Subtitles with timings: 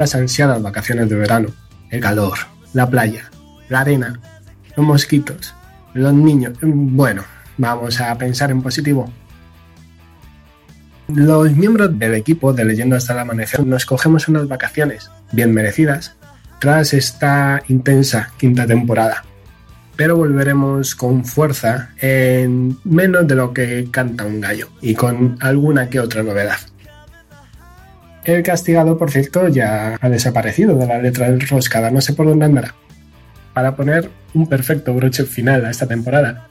[0.00, 1.50] las ansiadas vacaciones de verano,
[1.90, 2.38] el calor,
[2.72, 3.30] la playa,
[3.68, 4.18] la arena,
[4.74, 5.54] los mosquitos,
[5.92, 6.54] los niños.
[6.62, 7.22] Bueno,
[7.58, 9.12] vamos a pensar en positivo.
[11.08, 16.16] Los miembros del equipo de Leyendo hasta el amanecer nos cogemos unas vacaciones bien merecidas
[16.60, 19.22] tras esta intensa quinta temporada.
[19.96, 25.90] Pero volveremos con fuerza en menos de lo que canta un gallo y con alguna
[25.90, 26.69] que otra novedad.
[28.24, 32.26] El castigado, por cierto, ya ha desaparecido de la letra del roscada, no sé por
[32.26, 32.74] dónde andará.
[33.54, 36.48] Para poner un perfecto broche final a esta temporada,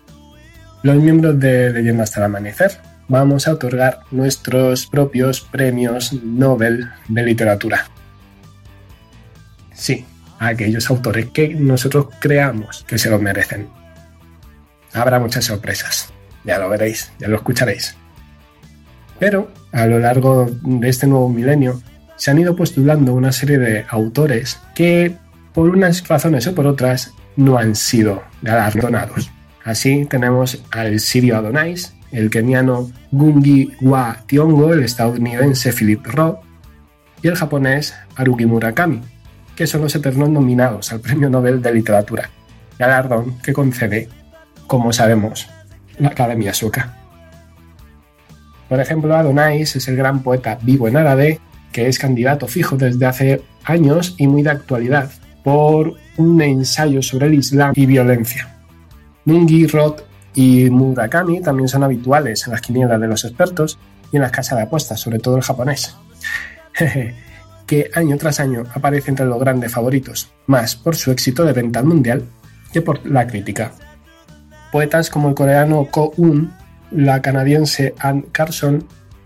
[0.81, 7.23] los miembros de Leyendo hasta el amanecer vamos a otorgar nuestros propios premios Nobel de
[7.23, 7.87] literatura.
[9.73, 10.05] Sí,
[10.39, 13.69] a aquellos autores que nosotros creamos que se lo merecen.
[14.93, 16.11] Habrá muchas sorpresas,
[16.43, 17.95] ya lo veréis, ya lo escucharéis.
[19.19, 21.81] Pero a lo largo de este nuevo milenio
[22.15, 25.15] se han ido postulando una serie de autores que
[25.53, 29.31] por unas razones o por otras no han sido galardonados.
[29.63, 36.39] Así tenemos al sirio Adonais, el keniano Gungi Wa Tiongo, el estadounidense Philip Roth
[37.21, 39.01] y el japonés Haruki Murakami,
[39.55, 42.29] que son los eternos nominados al Premio Nobel de Literatura,
[42.77, 44.09] galardón que concede,
[44.67, 45.49] como sabemos,
[45.99, 46.98] la Academia Sueca.
[48.69, 51.39] Por ejemplo, Adonais es el gran poeta vivo en árabe
[51.71, 55.11] que es candidato fijo desde hace años y muy de actualidad
[55.43, 58.55] por un ensayo sobre el Islam y violencia.
[59.25, 60.01] Nungi, Roth
[60.33, 63.77] y Murakami también son habituales en las quinielas de los expertos
[64.11, 65.95] y en las casas de apuestas, sobre todo el japonés,
[67.67, 71.83] que año tras año aparece entre los grandes favoritos, más por su éxito de venta
[71.83, 72.25] mundial
[72.73, 73.71] que por la crítica.
[74.71, 76.53] Poetas como el coreano Ko Un
[76.91, 78.85] la canadiense Anne Carson,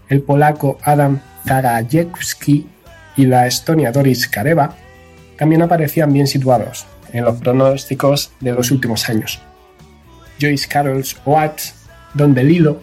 [0.10, 2.68] el polaco Adam Zagajewski
[3.16, 4.76] y la estonia Doris Kareva
[5.38, 9.42] también aparecían bien situados en los pronósticos de los últimos años.
[10.40, 11.76] Joyce Carol's Oates,
[12.14, 12.82] Don DeLillo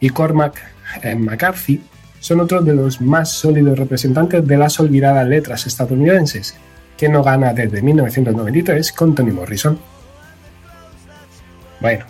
[0.00, 0.60] y Cormac
[1.02, 1.82] eh, McCarthy
[2.20, 6.54] son otros de los más sólidos representantes de las olvidadas letras estadounidenses,
[6.96, 9.78] que no gana desde 1993 con Tony Morrison.
[11.80, 12.04] Bueno,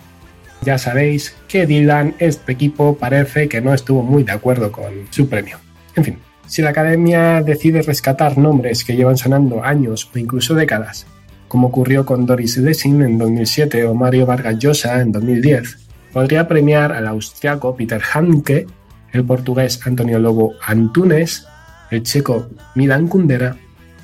[0.63, 5.27] ya sabéis que Dylan, este equipo, parece que no estuvo muy de acuerdo con su
[5.27, 5.57] premio.
[5.95, 11.05] En fin, si la academia decide rescatar nombres que llevan sonando años o incluso décadas,
[11.47, 15.77] como ocurrió con Doris Lessing en 2007 o Mario Vargas Llosa en 2010,
[16.11, 18.67] podría premiar al austriaco Peter Handke,
[19.11, 21.47] el portugués Antonio Lobo Antunes,
[21.91, 23.55] el checo Milan Kundera,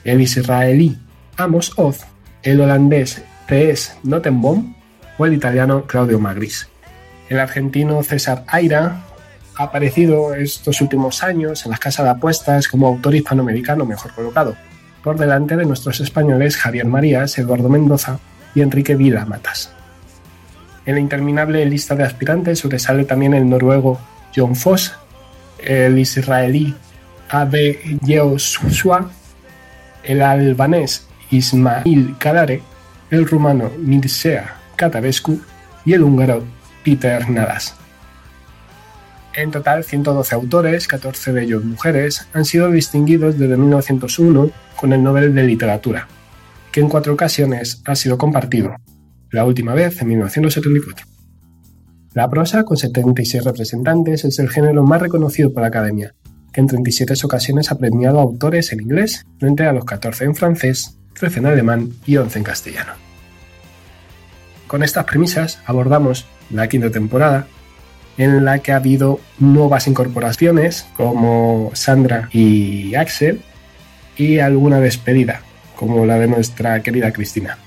[0.04, 0.98] el israelí
[1.38, 2.06] Amos Oz,
[2.44, 3.94] el holandés T.S.
[4.04, 4.76] Nottenboom
[5.26, 6.68] el italiano Claudio Magris.
[7.30, 9.04] El argentino César Aira
[9.56, 14.56] ha aparecido estos últimos años en las casas de apuestas como autor hispanoamericano mejor colocado,
[15.04, 18.20] por delante de nuestros españoles Javier Marías, Eduardo Mendoza
[18.56, 19.72] y Enrique Vida Matas.
[20.86, 24.00] En la interminable lista de aspirantes sobresale también el noruego
[24.36, 24.94] John Foss,
[25.60, 26.74] el israelí
[27.30, 29.12] Abe Yehoshua,
[30.04, 32.64] el albanés Ismail Kadare,
[33.12, 35.42] el rumano Mircea Catavescu
[35.84, 36.46] y el húngaro
[36.86, 37.76] Peter Nadas.
[39.36, 45.04] En total, 112 autores, 14 de ellos mujeres, han sido distinguidos desde 1901 con el
[45.04, 46.08] Nobel de Literatura,
[46.72, 48.74] que en cuatro ocasiones ha sido compartido,
[49.32, 51.06] la última vez en 1974.
[52.14, 56.16] La prosa, con 76 representantes, es el género más reconocido por la Academia,
[56.54, 60.36] que en 37 ocasiones ha premiado a autores en inglés, frente a los 14 en
[60.36, 63.09] francés, 13 en alemán y 11 en castellano.
[64.70, 67.48] Con estas premisas abordamos la quinta temporada,
[68.20, 73.42] en la que ha habido nuevas incorporaciones como Sandra y Axel
[74.16, 75.42] y alguna despedida,
[75.76, 77.58] como la de nuestra querida Cristina.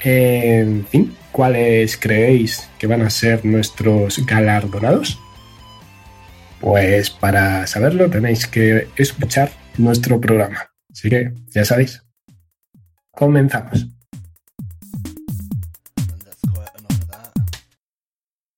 [0.00, 5.20] En fin, ¿cuáles creéis que van a ser nuestros galardonados?
[6.62, 10.70] Pues para saberlo tenéis que escuchar nuestro programa.
[10.90, 12.02] Así que ya sabéis.
[13.10, 13.91] Comenzamos.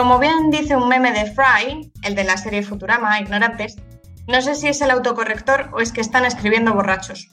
[0.00, 3.76] Como bien dice un meme de Fry, el de la serie Futurama, ignorantes,
[4.26, 7.28] no sé si es el autocorrector o es que están escribiendo borrachos.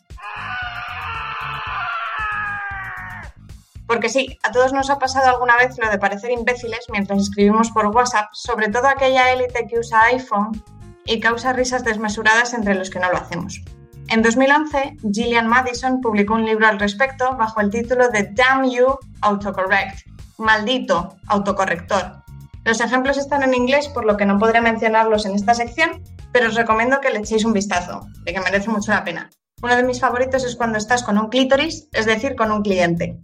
[3.87, 7.71] Porque sí, a todos nos ha pasado alguna vez lo de parecer imbéciles mientras escribimos
[7.71, 10.61] por WhatsApp, sobre todo aquella élite que usa iPhone
[11.05, 13.61] y causa risas desmesuradas entre los que no lo hacemos.
[14.09, 18.87] En 2011, Gillian Madison publicó un libro al respecto bajo el título de Damn You
[19.21, 20.01] Autocorrect,
[20.37, 22.26] Maldito Autocorrector.
[22.67, 26.03] Los ejemplos están en inglés, por lo que no podré mencionarlos en esta sección,
[26.33, 29.29] pero os recomiendo que le echéis un vistazo, de que merece mucho la pena.
[29.61, 33.21] Uno de mis favoritos es cuando estás con un clítoris, es decir, con un cliente.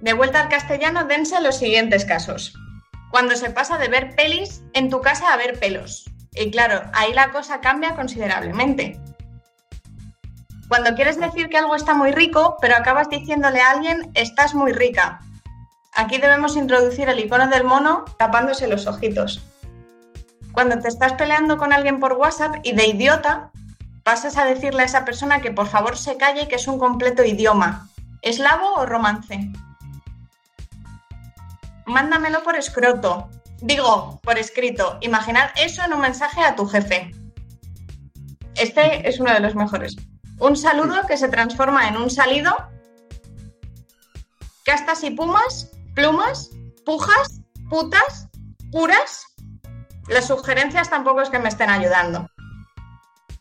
[0.00, 2.54] De vuelta al castellano, dense los siguientes casos.
[3.10, 6.04] Cuando se pasa de ver pelis en tu casa a ver pelos.
[6.30, 9.00] Y claro, ahí la cosa cambia considerablemente.
[10.68, 14.72] Cuando quieres decir que algo está muy rico, pero acabas diciéndole a alguien, estás muy
[14.72, 15.18] rica.
[15.96, 19.42] Aquí debemos introducir el icono del mono tapándose los ojitos.
[20.52, 23.50] Cuando te estás peleando con alguien por WhatsApp y de idiota,
[24.04, 26.78] pasas a decirle a esa persona que por favor se calle y que es un
[26.78, 27.88] completo idioma.
[28.22, 29.50] ¿Eslavo o romance?
[31.86, 33.30] mándamelo por escroto.
[33.60, 34.98] Digo, por escrito.
[35.00, 37.12] Imaginad eso en un mensaje a tu jefe.
[38.54, 39.96] Este es uno de los mejores.
[40.38, 42.54] Un saludo que se transforma en un salido.
[44.64, 46.50] Castas y pumas, plumas,
[46.84, 48.28] pujas, putas,
[48.70, 49.26] puras.
[50.06, 52.30] Las sugerencias tampoco es que me estén ayudando.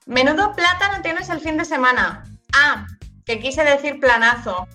[0.08, 2.24] Menudo plátano tienes el fin de semana.
[2.56, 2.88] Ah,
[3.26, 4.68] que quise decir planazo.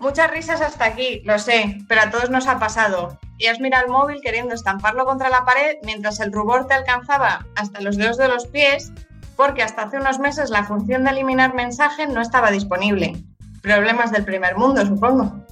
[0.00, 3.18] Muchas risas hasta aquí, lo sé, pero a todos nos ha pasado.
[3.36, 7.44] Y has mirado el móvil queriendo estamparlo contra la pared mientras el rubor te alcanzaba
[7.56, 8.92] hasta los dedos de los pies,
[9.36, 13.16] porque hasta hace unos meses la función de eliminar mensaje no estaba disponible.
[13.62, 15.48] Problemas del primer mundo, supongo.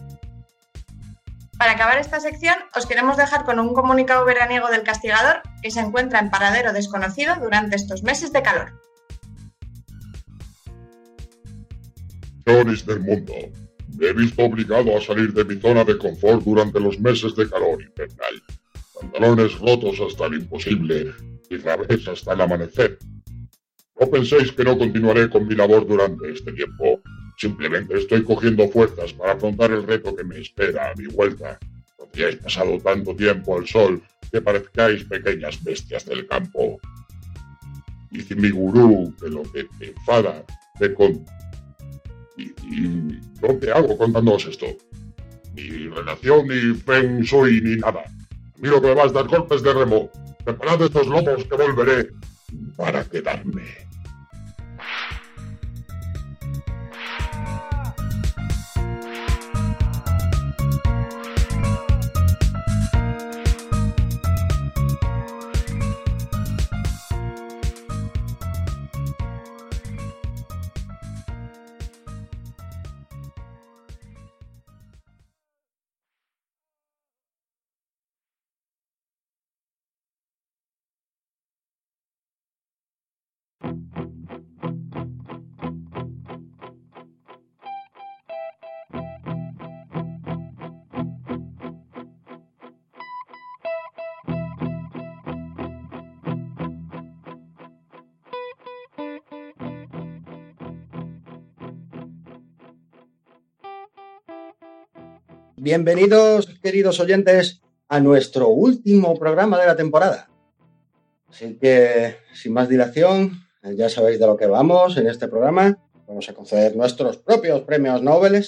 [1.58, 5.80] Para acabar esta sección, os queremos dejar con un comunicado veraniego del castigador que se
[5.80, 8.72] encuentra en paradero desconocido durante estos meses de calor.
[12.86, 13.32] del mundo.
[13.98, 17.48] Me he visto obligado a salir de mi zona de confort durante los meses de
[17.48, 18.42] calor invernal.
[19.00, 21.12] Pantalones rotos hasta el imposible
[21.50, 22.98] y vez hasta el amanecer.
[23.98, 27.00] No penséis que no continuaré con mi labor durante este tiempo.
[27.36, 31.58] Simplemente estoy cogiendo fuerzas para afrontar el reto que me espera a mi vuelta.
[31.98, 36.80] Donde hayáis pasado tanto tiempo al sol que parezcáis pequeñas bestias del campo.
[38.10, 40.44] Dice mi gurú que lo que te enfada
[40.78, 41.24] te, con
[42.36, 44.66] ¿Y, dónde hago contándoos esto?
[45.54, 48.00] Ni relación, ni feng shui, ni nada.
[48.00, 50.10] A mí lo que me vas a dar golpes de remo.
[50.44, 52.10] Preparad estos lomos que volveré
[52.76, 53.85] para quedarme.
[105.66, 110.30] Bienvenidos, queridos oyentes, a nuestro último programa de la temporada.
[111.28, 113.32] Así que, sin más dilación,
[113.74, 115.76] ya sabéis de lo que vamos en este programa.
[116.06, 118.46] Vamos a conceder nuestros propios premios Nobel.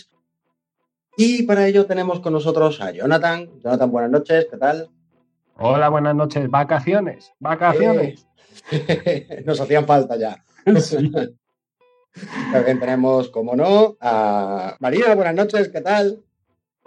[1.16, 3.50] Y para ello tenemos con nosotros a Jonathan.
[3.64, 4.88] Jonathan, buenas noches, ¿qué tal?
[5.56, 6.48] Hola, buenas noches.
[6.48, 8.28] Vacaciones, vacaciones.
[9.44, 10.44] Nos hacían falta ya.
[12.52, 16.22] También tenemos, como no, a Marina, buenas noches, ¿qué tal?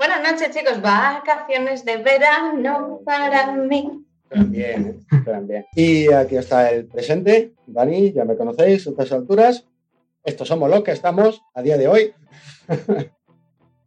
[0.01, 0.81] Buenas noches, chicos.
[0.81, 4.03] Vacaciones de verano para mí.
[4.27, 5.67] También, también.
[5.75, 7.53] Y aquí está el presente.
[7.67, 9.67] Dani, ya me conocéis a estas alturas.
[10.23, 12.15] Estos somos los que estamos a día de hoy.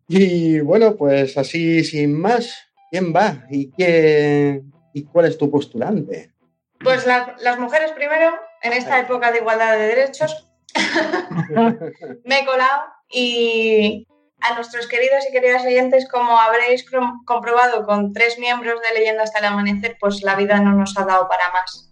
[0.06, 3.47] y bueno, pues así sin más, ¿quién va?
[3.50, 6.33] ¿Y, qué, y cuál es tu postulante?
[6.78, 10.49] Pues las mujeres primero, en esta época de igualdad de derechos,
[12.25, 14.06] me he colado y
[14.50, 16.84] a nuestros queridos y queridas oyentes, como habréis
[17.24, 21.04] comprobado con tres miembros de Leyenda hasta el amanecer, pues la vida no nos ha
[21.04, 21.90] dado para más.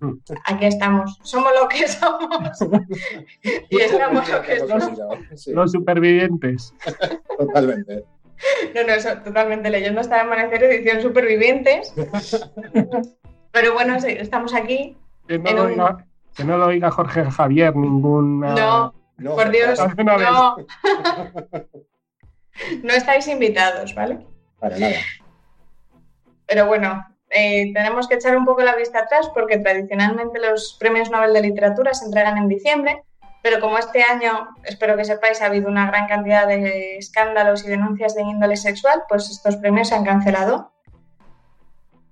[0.44, 2.58] Aquí estamos, somos lo que somos
[3.70, 5.46] y estamos lo que somos.
[5.46, 6.74] Los supervivientes.
[7.38, 8.04] Totalmente.
[8.74, 11.94] No, no, eso, totalmente leyendo hasta el amanecer, edición supervivientes.
[13.50, 14.94] Pero bueno, sí, estamos aquí.
[15.26, 18.54] Que no, En lo un- oiga, que no lo oiga Jorge Javier, ninguna.
[18.54, 20.56] No, No, por Dios, no.
[22.82, 24.26] No estáis invitados, ¿vale?
[24.58, 24.96] Para nada.
[26.46, 31.10] Pero bueno, eh, tenemos que echar un poco la vista atrás porque tradicionalmente los premios
[31.10, 33.02] Nobel de Literatura se entregan en diciembre,
[33.42, 37.68] pero como este año, espero que sepáis, ha habido una gran cantidad de escándalos y
[37.68, 40.72] denuncias de índole sexual, pues estos premios se han cancelado.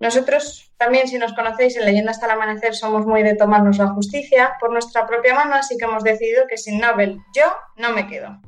[0.04, 3.86] Nosotros también, si nos conocéis en Leyenda hasta el amanecer, somos muy de tomarnos la
[3.86, 8.06] justicia por nuestra propia mano, así que hemos decidido que sin Nobel yo no me
[8.06, 8.38] quedo.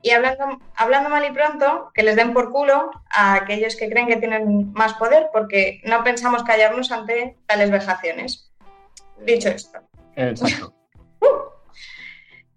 [0.00, 4.06] Y hablando, hablando mal y pronto, que les den por culo a aquellos que creen
[4.06, 8.50] que tienen más poder, porque no pensamos callarnos ante tales vejaciones.
[9.18, 9.80] Dicho esto,
[10.16, 10.74] Exacto.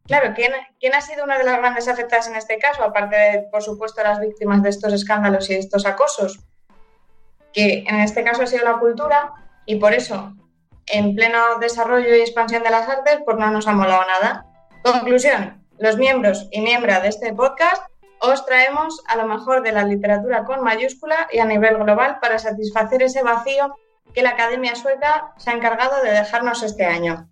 [0.07, 2.81] claro, ¿quién, quién ha sido una de las grandes afectadas en este caso?
[2.81, 6.45] Aparte de, por supuesto, las víctimas de estos escándalos y de estos acosos,
[7.53, 9.33] que en este caso ha sido la cultura,
[9.65, 10.33] y por eso,
[10.87, 14.45] en pleno desarrollo y expansión de las artes, pues no nos ha molado nada.
[14.83, 17.83] Conclusión, los miembros y miembros de este podcast
[18.19, 22.37] os traemos a lo mejor de la literatura con mayúscula y a nivel global para
[22.37, 23.75] satisfacer ese vacío
[24.13, 27.27] que la Academia Sueca se ha encargado de dejarnos este año.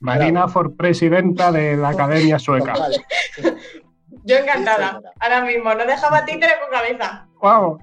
[0.00, 2.72] Marina for presidenta de la Academia Sueca.
[4.24, 7.26] Yo encantada, ahora mismo, no dejaba títere con cabeza.
[7.40, 7.78] ¡Wow!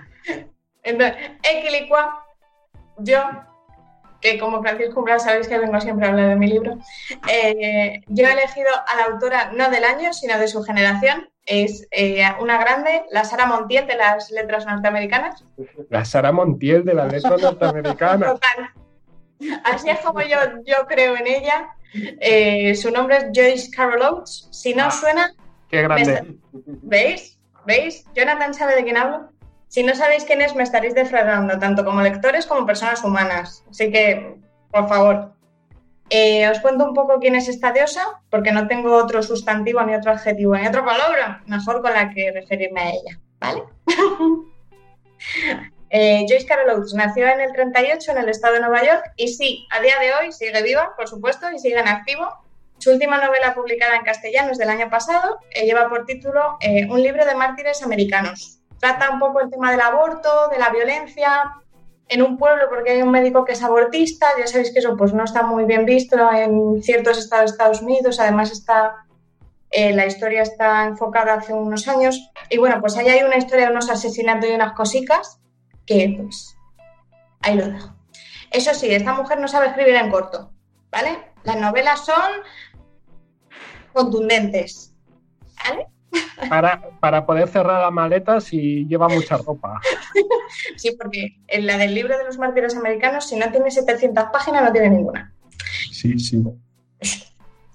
[0.82, 2.24] Entonces, equilicua,
[2.98, 3.22] yo,
[4.20, 6.76] que como Francisco Umbral sabéis que vengo siempre a hablar de mi libro,
[7.28, 11.28] eh, yo he elegido a la autora no del año, sino de su generación.
[11.46, 15.42] Es eh, una grande, la Sara Montiel de las letras norteamericanas.
[15.88, 18.26] La Sara Montiel de la letra norteamericana.
[18.26, 18.70] Total.
[19.64, 21.70] Así es como yo, yo creo en ella.
[22.20, 24.48] Eh, su nombre es Joyce Carol Oates.
[24.52, 24.88] Si no Ah.
[24.88, 25.32] os suena,
[25.70, 26.36] ¡Qué grande!
[26.52, 27.38] ¿Veis?
[27.64, 28.04] ¿Veis?
[28.14, 29.29] Jonathan sabe de quién hablo.
[29.70, 33.64] Si no sabéis quién es, me estaréis defraudando, tanto como lectores como personas humanas.
[33.70, 34.34] Así que,
[34.72, 35.32] por favor.
[36.10, 39.94] Eh, os cuento un poco quién es esta diosa, porque no tengo otro sustantivo, ni
[39.94, 43.20] otro adjetivo, ni otra palabra mejor con la que referirme a ella.
[43.38, 43.62] ¿Vale?
[45.92, 49.26] Eh, Joyce Carol Oates nació en el 38 en el estado de Nueva York y
[49.26, 52.28] sí, a día de hoy sigue viva, por supuesto, y sigue en activo.
[52.78, 56.86] Su última novela publicada en castellano es del año pasado, eh, lleva por título eh,
[56.88, 58.59] Un libro de mártires americanos.
[58.80, 61.52] Trata un poco el tema del aborto, de la violencia
[62.08, 65.12] en un pueblo porque hay un médico que es abortista, ya sabéis que eso pues
[65.14, 69.06] no está muy bien visto en ciertos estados de Estados Unidos, además está
[69.70, 73.66] eh, la historia está enfocada hace unos años y bueno, pues ahí hay una historia
[73.66, 75.38] de unos asesinatos y unas cosicas
[75.86, 76.56] que pues
[77.42, 77.94] ahí lo dejo.
[78.50, 80.50] Eso sí, esta mujer no sabe escribir en corto,
[80.90, 81.32] ¿vale?
[81.44, 82.32] Las novelas son
[83.92, 84.92] contundentes,
[85.64, 85.86] ¿vale?
[86.48, 89.80] Para, para poder cerrar la maleta si lleva mucha ropa.
[90.76, 94.64] Sí, porque en la del libro de los mártires americanos, si no tiene 700 páginas,
[94.64, 95.32] no tiene ninguna.
[95.92, 96.42] Sí, sí.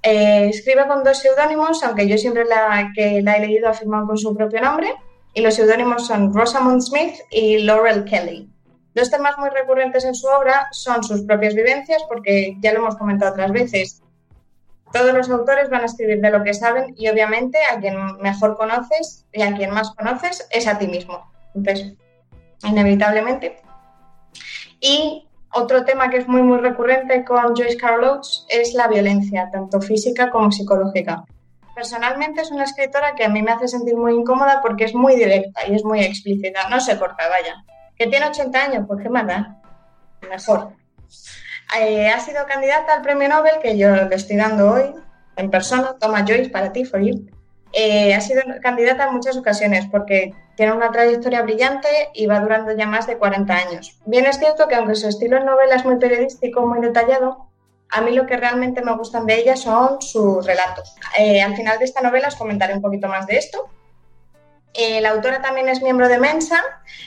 [0.04, 4.08] Eh, escribe con dos seudónimos, aunque yo siempre la que la he leído ha firmado
[4.08, 4.94] con su propio nombre,
[5.34, 8.50] y los seudónimos son Rosamund Smith y Laurel Kelly.
[8.94, 12.96] Dos temas muy recurrentes en su obra son sus propias vivencias, porque ya lo hemos
[12.96, 14.02] comentado otras veces.
[14.92, 18.56] Todos los autores van a escribir de lo que saben y obviamente a quien mejor
[18.56, 21.30] conoces y a quien más conoces es a ti mismo.
[21.54, 21.94] Entonces,
[22.64, 23.62] inevitablemente.
[24.80, 29.50] Y otro tema que es muy, muy recurrente con Joyce Carol Oates es la violencia,
[29.52, 31.24] tanto física como psicológica.
[31.74, 35.16] Personalmente es una escritora que a mí me hace sentir muy incómoda porque es muy
[35.16, 37.64] directa y es muy explícita, no se corta, vaya.
[37.98, 39.26] Que tiene 80 años, pues qué más.
[40.30, 40.74] Mejor.
[41.80, 44.94] Eh, ha sido candidata al premio Nobel, que yo le estoy dando hoy
[45.36, 47.26] en persona, toma Joyce para ti, for you.
[47.74, 52.72] Eh, ha sido candidata en muchas ocasiones porque tiene una trayectoria brillante y va durando
[52.72, 54.00] ya más de 40 años.
[54.06, 57.50] Bien es cierto que aunque su estilo en novela es muy periodístico, muy detallado,
[57.90, 60.96] a mí lo que realmente me gustan de ella son sus relatos.
[61.18, 63.68] Eh, al final de esta novela os comentaré un poquito más de esto.
[64.74, 66.62] Eh, la autora también es miembro de Mensa,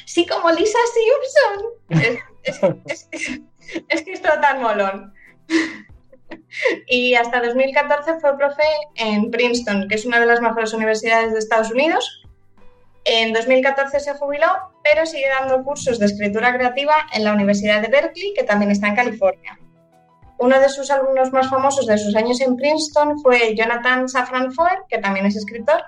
[0.04, 0.78] sí como Lisa
[1.88, 2.18] Simpson.
[2.44, 3.40] Es, es- es-
[3.88, 5.14] es que es todo tan molón.
[6.86, 8.62] Y hasta 2014 fue profe
[8.96, 12.22] en Princeton, que es una de las mejores universidades de Estados Unidos.
[13.04, 14.46] En 2014 se jubiló,
[14.82, 18.88] pero sigue dando cursos de escritura creativa en la Universidad de Berkeley, que también está
[18.88, 19.58] en California.
[20.38, 24.80] Uno de sus alumnos más famosos de sus años en Princeton fue Jonathan Safran Foer,
[24.88, 25.82] que también es escritor,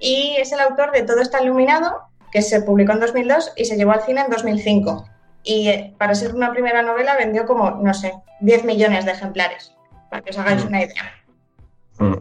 [0.00, 2.00] y es el autor de Todo está iluminado,
[2.30, 5.13] que se publicó en 2002 y se llevó al cine en 2005.
[5.44, 9.72] Y eh, para ser una primera novela vendió como, no sé, 10 millones de ejemplares,
[10.10, 11.02] para que os hagáis una idea.
[11.98, 12.14] Mm.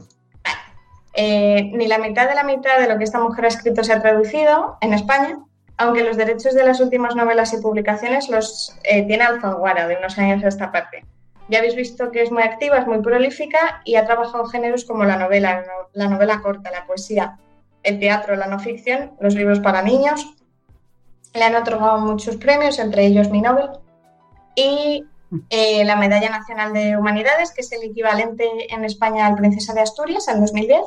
[1.15, 3.93] Eh, ni la mitad de la mitad de lo que esta mujer ha escrito se
[3.93, 5.37] ha traducido en España,
[5.77, 10.17] aunque los derechos de las últimas novelas y publicaciones los eh, tiene Alfaguara de unos
[10.17, 11.05] años a esta parte.
[11.49, 14.85] Ya habéis visto que es muy activa, es muy prolífica y ha trabajado en géneros
[14.85, 15.63] como la novela,
[15.93, 17.37] la novela corta, la poesía,
[17.83, 20.35] el teatro, la no ficción, los libros para niños.
[21.33, 23.69] Le han otorgado muchos premios, entre ellos mi Nobel,
[24.55, 25.05] y
[25.49, 29.81] eh, la Medalla Nacional de Humanidades, que es el equivalente en España al Princesa de
[29.81, 30.81] Asturias en 2010,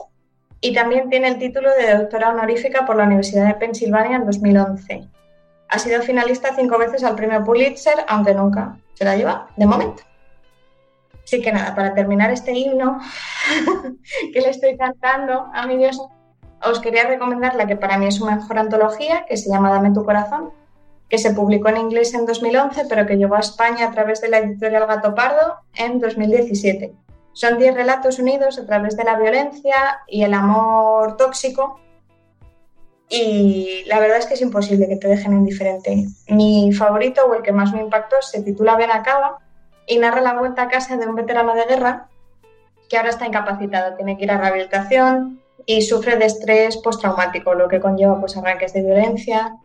[0.60, 5.08] y también tiene el título de doctora honorífica por la Universidad de Pensilvania en 2011.
[5.68, 10.02] Ha sido finalista cinco veces al premio Pulitzer, aunque nunca se la lleva de momento.
[11.24, 13.00] Así que nada, para terminar este himno
[14.32, 16.00] que le estoy cantando a mi Dios,
[16.70, 19.92] os quería recomendar la que para mí es su mejor antología, que se llama Dame
[19.92, 20.50] tu corazón,
[21.08, 24.28] que se publicó en inglés en 2011, pero que llegó a España a través de
[24.28, 26.92] la editorial Gato Pardo en 2017.
[27.32, 31.80] Son 10 relatos unidos a través de la violencia y el amor tóxico
[33.08, 36.06] y la verdad es que es imposible que te dejen indiferente.
[36.28, 39.38] Mi favorito o el que más me impactó se titula Benacaba
[39.86, 42.08] y narra la vuelta a casa de un veterano de guerra
[42.88, 47.68] que ahora está incapacitado, tiene que ir a rehabilitación y sufre de estrés postraumático, lo
[47.68, 49.56] que conlleva pues arranques de violencia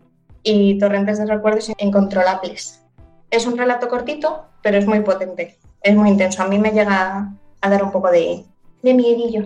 [0.43, 2.83] y torrentes de recuerdos incontrolables.
[3.29, 6.41] Es un relato cortito, pero es muy potente, es muy intenso.
[6.41, 8.43] A mí me llega a dar un poco de,
[8.81, 9.45] de miedillo.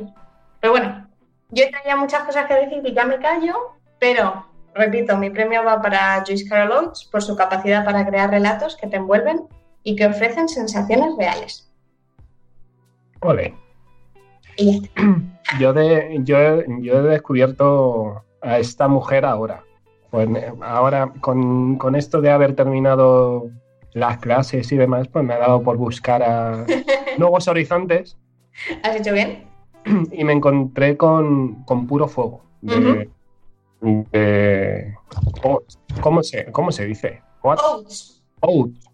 [0.61, 1.07] Pero bueno,
[1.51, 5.81] yo tenía muchas cosas que decir y ya me callo, pero repito, mi premio va
[5.81, 9.47] para Joyce Carol Oates por su capacidad para crear relatos que te envuelven
[9.83, 11.69] y que ofrecen sensaciones reales.
[13.21, 13.64] Ole.
[15.59, 16.37] Yo, de, yo,
[16.79, 19.63] yo, he descubierto a esta mujer ahora.
[20.09, 20.27] Pues
[20.61, 23.51] ahora, con, con, esto de haber terminado
[23.93, 26.65] las clases y demás, pues me ha dado por buscar a
[27.19, 28.17] nuevos horizontes.
[28.83, 29.43] ¿Has hecho bien?
[30.11, 32.41] Y me encontré con, con puro fuego.
[32.61, 33.07] De,
[33.81, 34.95] de,
[36.01, 37.21] ¿cómo, se, ¿Cómo se dice?
[37.41, 38.23] Oats.
[38.39, 38.89] Oats.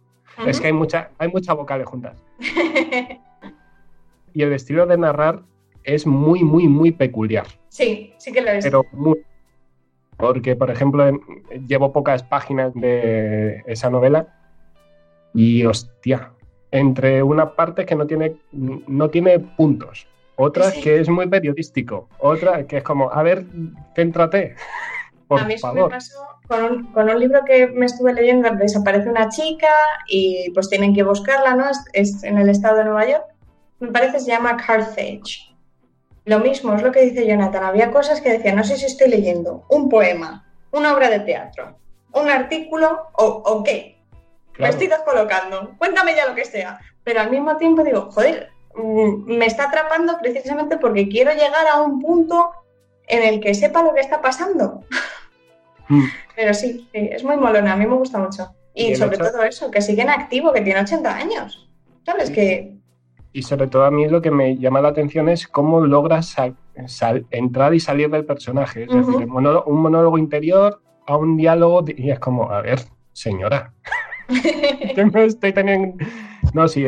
[0.46, 2.22] Es que hay, mucha, hay muchas vocales juntas.
[4.34, 5.44] y el estilo de narrar
[5.84, 7.48] es muy, muy, muy peculiar.
[7.70, 8.64] Sí, sí que lo es.
[8.64, 9.22] Pero muy.
[10.18, 11.20] Porque, por ejemplo,
[11.68, 14.28] llevo pocas páginas de esa novela
[15.34, 16.34] y, hostia,
[16.72, 22.66] entre una parte que no tiene, no tiene puntos, otra que es muy periodístico, otra
[22.66, 23.46] que es como, a ver,
[23.96, 24.56] céntrate.
[25.28, 25.90] Por a mí eso favor.
[25.90, 29.70] me pasó con un, con un, libro que me estuve leyendo, desaparece una chica
[30.10, 31.70] y pues tienen que buscarla, ¿no?
[31.70, 33.26] Es, es en el estado de Nueva York.
[33.80, 35.51] Me parece que se llama Carthage.
[36.32, 37.66] Lo mismo es lo que dice Jonathan.
[37.66, 41.78] Había cosas que decía, no sé si estoy leyendo un poema, una obra de teatro,
[42.14, 43.98] un artículo o, o qué.
[44.54, 44.62] Claro.
[44.62, 45.76] Me estoy descolocando.
[45.78, 46.80] Cuéntame ya lo que sea.
[47.04, 48.50] Pero al mismo tiempo digo, joder,
[49.26, 52.52] me está atrapando precisamente porque quiero llegar a un punto
[53.10, 54.86] en el que sepa lo que está pasando.
[55.90, 56.06] Mm.
[56.38, 58.56] Pero sí, sí, es muy molona, a mí me gusta mucho.
[58.74, 59.32] Y, sobre hecho...
[59.32, 61.70] todo eso, que sigue en activo, que tiene 80 años.
[62.06, 62.32] ¿Sabes?
[62.32, 62.71] Que...
[63.34, 65.82] Y sobre todo a mí lo que me llama la atención es cómo
[66.22, 66.56] sal,
[66.88, 68.84] sal, entrar y salir del personaje.
[68.84, 69.06] Es uh -huh.
[69.06, 72.80] decir, monólogo, un monólogo interior a un diálogo y es como, a ver,
[73.14, 73.74] señora.
[74.96, 76.06] Yo me estoy teniendo...
[76.54, 76.86] No, sí,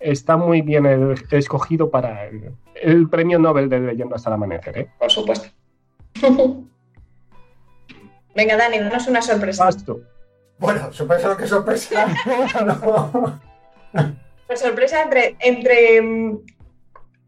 [0.00, 4.78] está muy bien el, escogido para el, el, premio Nobel de Leyendo hasta el amanecer.
[4.78, 4.90] ¿eh?
[4.98, 5.48] Por supuesto.
[8.34, 9.70] Venga, Dani, danos una sorpresa.
[10.58, 12.06] Bueno, sorpresa lo que sorpresa.
[12.64, 13.40] no.
[14.46, 16.00] Pues sorpresa entre, entre.
[16.00, 16.38] mm,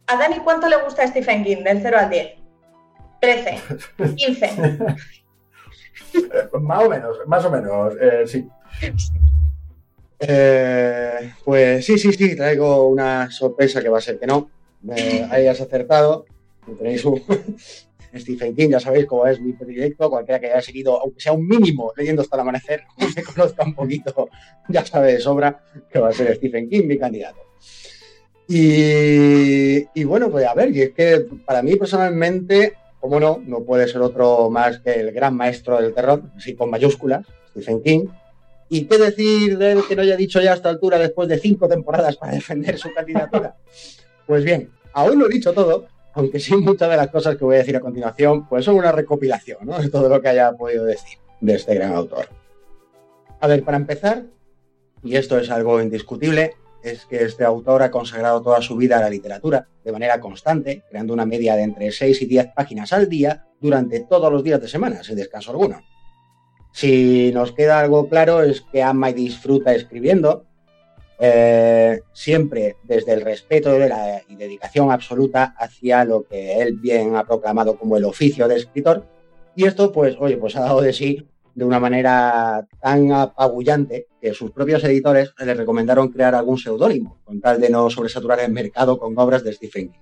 [0.06, 1.62] ¿A Dani cuánto le gusta Stephen King?
[1.64, 2.34] Del 0 al 10.
[3.20, 3.58] 13.
[4.16, 4.50] 15.
[6.60, 8.48] más o menos, más o menos, eh, sí.
[10.20, 14.50] Eh, pues sí, sí, sí, traigo una sorpresa que va a ser que no.
[14.82, 16.26] Me hayas acertado.
[16.78, 17.22] Tenéis un
[18.20, 20.10] Stephen King, ya sabéis cómo es mi predilecto.
[20.10, 22.82] Cualquiera que haya seguido, aunque sea un mínimo, leyendo hasta el amanecer,
[23.16, 24.28] me conozca un poquito,
[24.68, 27.40] ya sabe de sobra que va a ser Stephen King mi candidato.
[28.48, 33.62] Y, y bueno, pues a ver, y es que para mí personalmente, como no, no
[33.62, 38.06] puede ser otro más que el gran maestro del terror, así con mayúsculas, Stephen King.
[38.70, 41.38] ¿Y qué decir de él que no haya dicho ya a esta altura después de
[41.38, 43.56] cinco temporadas para defender su candidatura?
[44.26, 45.86] Pues bien, aún no he dicho todo,
[46.18, 48.90] aunque sí muchas de las cosas que voy a decir a continuación, pues son una
[48.90, 49.78] recopilación ¿no?
[49.78, 52.28] de todo lo que haya podido decir de este gran autor.
[53.40, 54.24] A ver, para empezar,
[55.04, 59.00] y esto es algo indiscutible, es que este autor ha consagrado toda su vida a
[59.00, 63.08] la literatura de manera constante, creando una media de entre 6 y 10 páginas al
[63.08, 65.82] día durante todos los días de semana, sin descanso alguno.
[66.72, 70.46] Si nos queda algo claro es que ama y disfruta escribiendo,
[71.20, 77.16] Eh, siempre desde el respeto de la, y dedicación absoluta hacia lo que él bien
[77.16, 79.04] ha proclamado como el oficio de escritor.
[79.56, 81.26] Y esto, pues, oye, pues ha dado de sí
[81.56, 87.40] de una manera tan apabullante que sus propios editores le recomendaron crear algún seudónimo, con
[87.40, 90.00] tal de no sobresaturar el mercado con obras de Stephen King.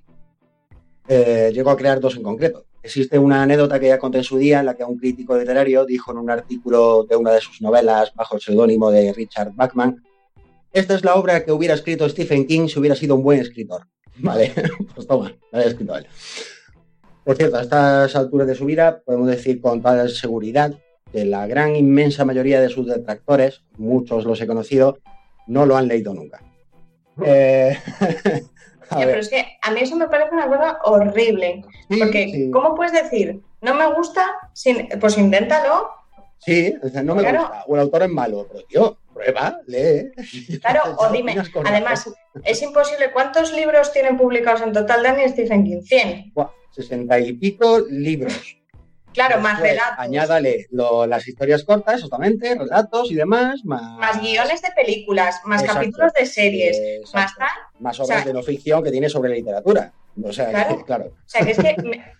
[1.08, 2.66] Eh, llegó a crear dos en concreto.
[2.82, 5.86] Existe una anécdota que ya conté en su día en la que un crítico literario
[5.86, 10.04] dijo en un artículo de una de sus novelas bajo el seudónimo de Richard Bachman,
[10.72, 13.86] esta es la obra que hubiera escrito Stephen King si hubiera sido un buen escritor.
[14.18, 14.52] Vale,
[14.94, 16.06] pues toma, la había escrito él.
[17.24, 20.74] Por cierto, a estas alturas de su vida podemos decir con toda seguridad
[21.12, 24.98] que la gran inmensa mayoría de sus detractores, muchos los he conocido,
[25.46, 26.42] no lo han leído nunca.
[27.24, 27.76] Eh,
[28.90, 31.64] pero es que a mí eso me parece una cosa horrible.
[31.98, 34.26] porque, ¿cómo puedes decir, no me gusta?
[35.00, 35.88] pues inténtalo.
[36.38, 37.64] Sí, no me gusta.
[37.66, 40.12] O el autor es malo, pero tío, prueba, lee.
[40.60, 42.10] Claro, o dime, además,
[42.44, 43.10] es imposible.
[43.12, 45.82] ¿Cuántos libros tienen publicados en total Daniel Stephen King?
[45.82, 46.32] 100.
[46.70, 48.58] Sesenta y pico libros.
[49.14, 49.98] Claro, más relatos.
[49.98, 53.64] Añádale las historias cortas, exactamente, relatos y demás.
[53.64, 56.78] Más, guiones de películas, más capítulos de series,
[57.14, 57.48] más tal.
[57.80, 59.94] Más obras de no ficción que tiene sobre literatura.
[60.22, 60.50] O sea,
[60.84, 61.06] claro.
[61.06, 61.76] O sea, que es que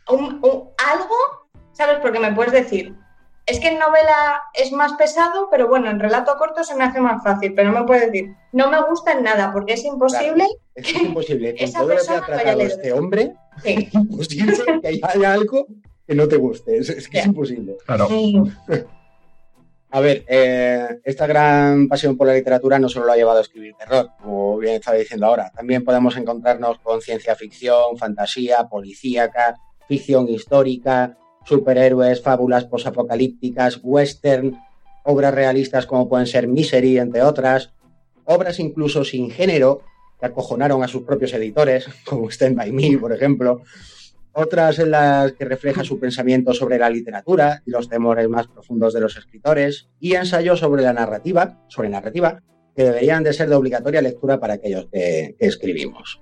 [0.09, 1.17] algo,
[1.73, 1.99] ¿sabes?
[2.01, 2.95] Porque me puedes decir,
[3.47, 7.01] es que en novela es más pesado, pero bueno, en relato corto se me hace
[7.01, 10.47] más fácil, pero no me puedes decir, no me gusta en nada, porque es imposible.
[10.75, 11.55] es que es imposible.
[11.59, 15.67] Con todo lo que ha tratado este hombre, es imposible que haya algo
[16.07, 16.77] que no te guste.
[16.79, 17.77] Es, que es imposible.
[17.87, 18.09] Claro.
[19.89, 23.43] A ver, eh, esta gran pasión por la literatura no solo lo ha llevado a
[23.43, 25.51] escribir terror, como bien estaba diciendo ahora.
[25.55, 29.57] También podemos encontrarnos con ciencia ficción, fantasía, policíaca,
[29.87, 34.59] ficción histórica, superhéroes, fábulas posapocalípticas, western,
[35.05, 37.73] obras realistas como pueden ser Misery, entre otras,
[38.25, 39.83] obras incluso sin género
[40.19, 43.63] que acojonaron a sus propios editores, como Stand By Me, por ejemplo,
[44.33, 48.93] otras en las que refleja su pensamiento sobre la literatura y los temores más profundos
[48.93, 52.43] de los escritores, y ensayos sobre la narrativa, sobre narrativa,
[52.75, 56.21] que deberían de ser de obligatoria lectura para aquellos que, escribimos.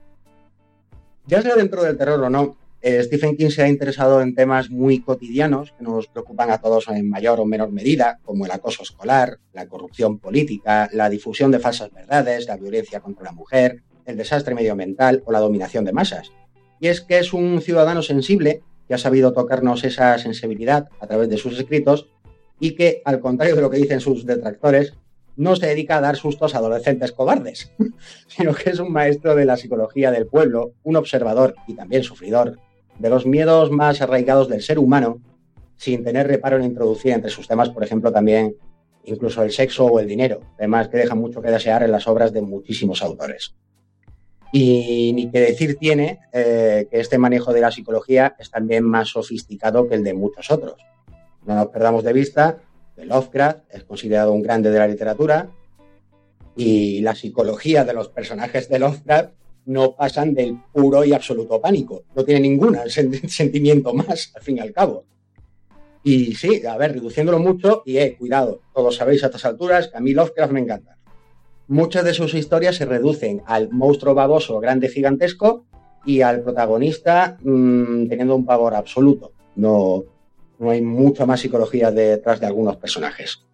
[1.27, 4.69] Ya sea dentro del terror o no, eh, Stephen King se ha interesado en temas
[4.69, 8.83] muy cotidianos que nos preocupan a todos en mayor o menor medida, como el acoso
[8.83, 14.19] escolar, la corrupción política, la difusión de falsas verdades, la violencia contra la mujer, el
[14.19, 16.31] desastre medioambiental o la dominación de masas.
[16.79, 21.31] Y es que es un ciudadano sensible que ha sabido tocarnos esa sensibilidad a través
[21.31, 22.11] de sus escritos
[22.61, 24.93] y que, al contrario de lo que dicen sus detractores,
[25.37, 27.73] no se dedica a dar sustos a adolescentes cobardes,
[28.27, 32.59] sino que es un maestro de la psicología del pueblo, un observador y también sufridor
[32.99, 35.21] de los miedos más arraigados del ser humano,
[35.77, 38.57] sin tener reparo en introducir entre sus temas, por ejemplo, también
[39.05, 42.33] incluso el sexo o el dinero, temas que dejan mucho que desear en las obras
[42.33, 43.55] de muchísimos autores.
[44.53, 49.09] Y ni que decir tiene eh, que este manejo de la psicología es también más
[49.09, 50.81] sofisticado que el de muchos otros.
[51.45, 52.59] No nos perdamos de vista
[52.95, 55.51] que Lovecraft es considerado un grande de la literatura
[56.57, 59.33] y la psicología de los personajes de Lovecraft
[59.67, 62.05] no pasan del puro y absoluto pánico.
[62.15, 62.79] No tiene ningún
[63.29, 65.05] sentimiento más, al fin y al cabo.
[66.03, 69.97] Y sí, a ver, reduciéndolo mucho, y eh, cuidado, todos sabéis a estas alturas que
[69.97, 70.95] a mí Lovecraft me encanta
[71.69, 75.65] muchas de sus historias se reducen al monstruo baboso grande gigantesco
[76.05, 79.33] y al protagonista mm, teniendo un pavor absoluto.
[79.57, 80.05] No,
[80.59, 83.45] no hay mucha más psicología detrás de algunos personajes.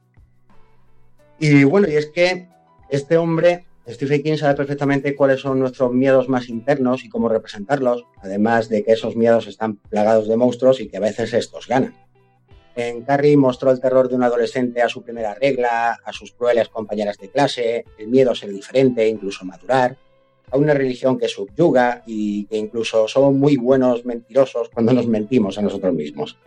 [1.38, 2.48] Y bueno, y es que
[2.88, 8.04] este hombre, Stephen King, sabe perfectamente cuáles son nuestros miedos más internos y cómo representarlos,
[8.18, 11.94] además de que esos miedos están plagados de monstruos y que a veces estos ganan.
[12.76, 16.68] En Carrie mostró el terror de un adolescente a su primera regla, a sus crueles
[16.68, 19.96] compañeras de clase, el miedo a ser diferente, incluso madurar,
[20.50, 25.58] a una religión que subyuga y que incluso somos muy buenos mentirosos cuando nos mentimos
[25.58, 26.38] a nosotros mismos.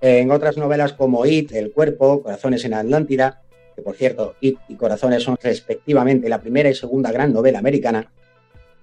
[0.00, 3.42] En otras novelas como It, El cuerpo, Corazones en Atlántida,
[3.76, 8.10] que por cierto, It y Corazones son respectivamente la primera y segunda gran novela americana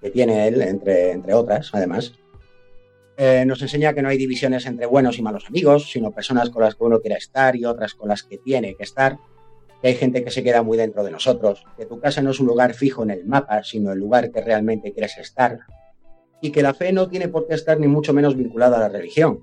[0.00, 2.12] que tiene él, entre, entre otras, además,
[3.16, 6.62] eh, nos enseña que no hay divisiones entre buenos y malos amigos, sino personas con
[6.62, 9.18] las que uno quiere estar y otras con las que tiene que estar,
[9.80, 12.40] que hay gente que se queda muy dentro de nosotros, que tu casa no es
[12.40, 15.60] un lugar fijo en el mapa, sino el lugar que realmente quieres estar,
[16.40, 18.88] y que la fe no tiene por qué estar ni mucho menos vinculada a la
[18.88, 19.40] religión.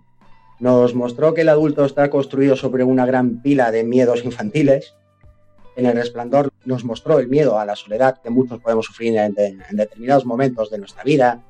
[0.60, 4.94] Nos mostró que el adulto está construido sobre una gran pila de miedos infantiles.
[5.76, 9.34] En el resplandor nos mostró el miedo a la soledad que muchos podemos sufrir en,
[9.72, 11.44] determinados momentos de nuestra vida,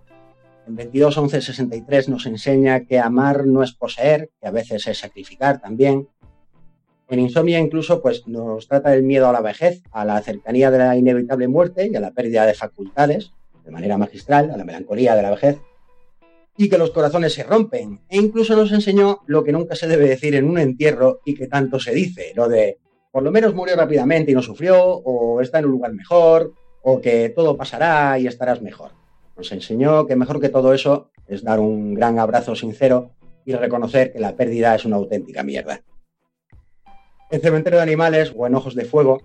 [0.68, 6.08] en 22.11.63 nos enseña que amar no es poseer, que a veces es sacrificar también.
[7.10, 10.78] En Insomnia incluso pues, nos trata del miedo a la vejez, a la cercanía de
[10.78, 13.32] la inevitable muerte y a la pérdida de facultades,
[13.66, 15.58] de manera magistral, a la melancolía de la vejez,
[16.58, 18.02] y que los corazones se rompen.
[18.08, 21.48] E incluso nos enseñó lo que nunca se debe decir en un entierro y que
[21.48, 22.78] tanto se dice, lo de
[23.12, 27.02] por lo menos murió rápidamente y no sufrió, o está en un lugar mejor, o
[27.02, 28.92] que todo pasará y estarás mejor.
[29.36, 33.12] Nos enseñó que mejor que todo eso es dar un gran abrazo sincero
[33.46, 35.82] y reconocer que la pérdida es una auténtica mierda.
[37.30, 39.22] En Cementerio de Animales o en Ojos de Fuego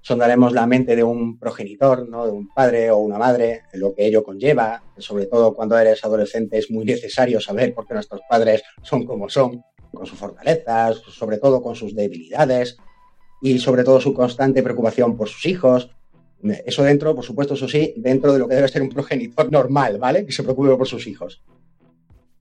[0.00, 2.26] sondaremos la mente de un progenitor, ¿no?
[2.26, 4.82] de un padre o una madre, lo que ello conlleva.
[4.98, 9.30] Sobre todo cuando eres adolescente es muy necesario saber por qué nuestros padres son como
[9.30, 9.62] son,
[9.92, 12.76] con sus fortalezas, sobre todo con sus debilidades
[13.44, 15.90] y sobre todo su constante preocupación por sus hijos.
[16.64, 19.98] Eso dentro, por supuesto, eso sí, dentro de lo que debe ser un progenitor normal,
[19.98, 20.24] ¿vale?
[20.24, 21.42] Que se preocupe por sus hijos.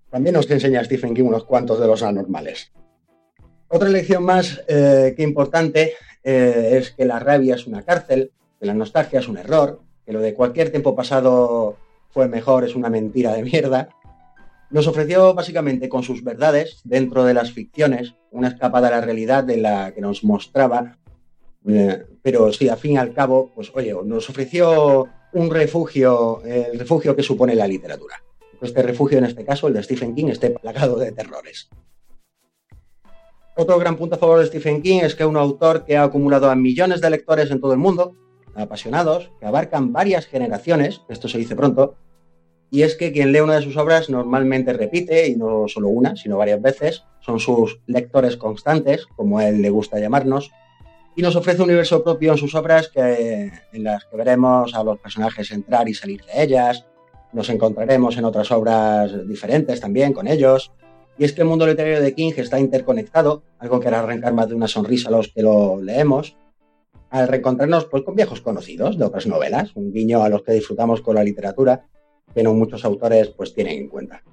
[0.09, 2.71] También nos enseña Stephen King unos cuantos de los anormales.
[3.67, 5.91] Otra lección más eh, que importante
[6.23, 10.13] eh, es que la rabia es una cárcel, que la nostalgia es un error, que
[10.13, 11.75] lo de cualquier tiempo pasado
[12.11, 13.89] fue mejor es una mentira de mierda.
[14.73, 19.43] Nos ofreció básicamente con sus verdades, dentro de las ficciones, una escapada a la realidad
[19.43, 20.97] de la que nos mostraba,
[21.67, 26.79] eh, pero sí, al fin y al cabo, pues oye, nos ofreció un refugio, el
[26.79, 28.15] refugio que supone la literatura.
[28.63, 31.69] Este refugio, en este caso, el de Stephen King, esté plagado de terrores.
[33.55, 36.49] Otro gran punto a favor de Stephen King es que un autor que ha acumulado
[36.49, 38.15] a millones de lectores en todo el mundo,
[38.55, 41.95] apasionados, que abarcan varias generaciones, esto se dice pronto,
[42.73, 46.15] y es que quien lee una de sus obras normalmente repite, y no solo una,
[46.15, 50.49] sino varias veces, son sus lectores constantes, como él le gusta llamarnos,
[51.15, 54.83] y nos ofrece un universo propio en sus obras que, en las que veremos a
[54.83, 56.87] los personajes entrar y salir de ellas,
[57.31, 60.71] nos encontraremos en otras obras diferentes también con ellos,
[61.19, 64.49] y es que el mundo literario de King está interconectado, algo que hará arrancar más
[64.49, 66.37] de una sonrisa a los que lo leemos,
[67.11, 71.01] al reencontrarnos pues, con viejos conocidos de otras novelas, un guiño a los que disfrutamos
[71.01, 71.85] con la literatura,
[72.33, 74.23] que no muchos autores pues, tienen en cuenta.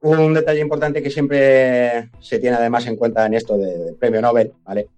[0.00, 4.52] Un detalle importante que siempre se tiene además en cuenta en esto del premio Nobel,
[4.64, 4.88] ¿vale?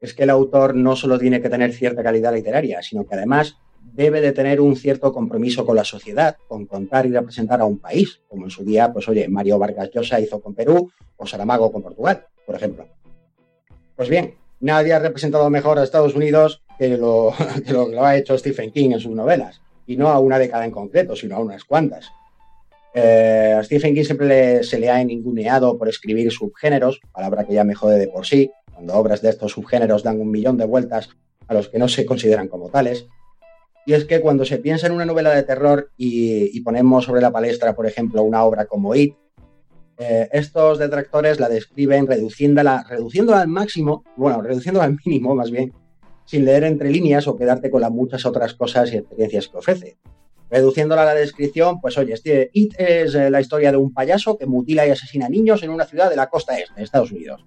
[0.00, 3.56] Es que el autor no solo tiene que tener cierta calidad literaria, sino que además
[3.92, 7.78] debe de tener un cierto compromiso con la sociedad, con contar y representar a un
[7.78, 11.70] país, como en su día, pues oye, Mario Vargas Llosa hizo con Perú o Saramago
[11.70, 12.86] con Portugal, por ejemplo.
[13.94, 17.32] Pues bien, nadie ha representado mejor a Estados Unidos que lo,
[17.64, 20.70] que lo, ha hecho Stephen King en sus novelas, y no a una década en
[20.70, 22.10] concreto, sino a unas cuantas.
[22.94, 27.64] Eh, a Stephen King siempre se le ha ninguneado por escribir subgéneros, palabra que ya
[27.64, 31.10] me jode de por sí, cuando obras de estos subgéneros dan un millón de vueltas
[31.48, 33.06] a los que no se consideran como tales.
[33.86, 37.32] Y es que cuando se piensa en una novela de terror y, ponemos sobre la
[37.32, 39.14] palestra, por ejemplo, una obra como It,
[39.98, 45.72] eh, estos detractores la describen reduciéndola, reduciéndola al máximo, bueno, reduciéndola al mínimo más bien,
[46.24, 49.96] sin leer entre líneas o quedarte con las muchas otras cosas y experiencias que ofrece.
[50.50, 54.36] Reduciéndola a la descripción, pues oye, este It es eh, la historia de un payaso
[54.36, 57.44] que mutila y asesina niños en una ciudad de la costa este, de Estados Unidos.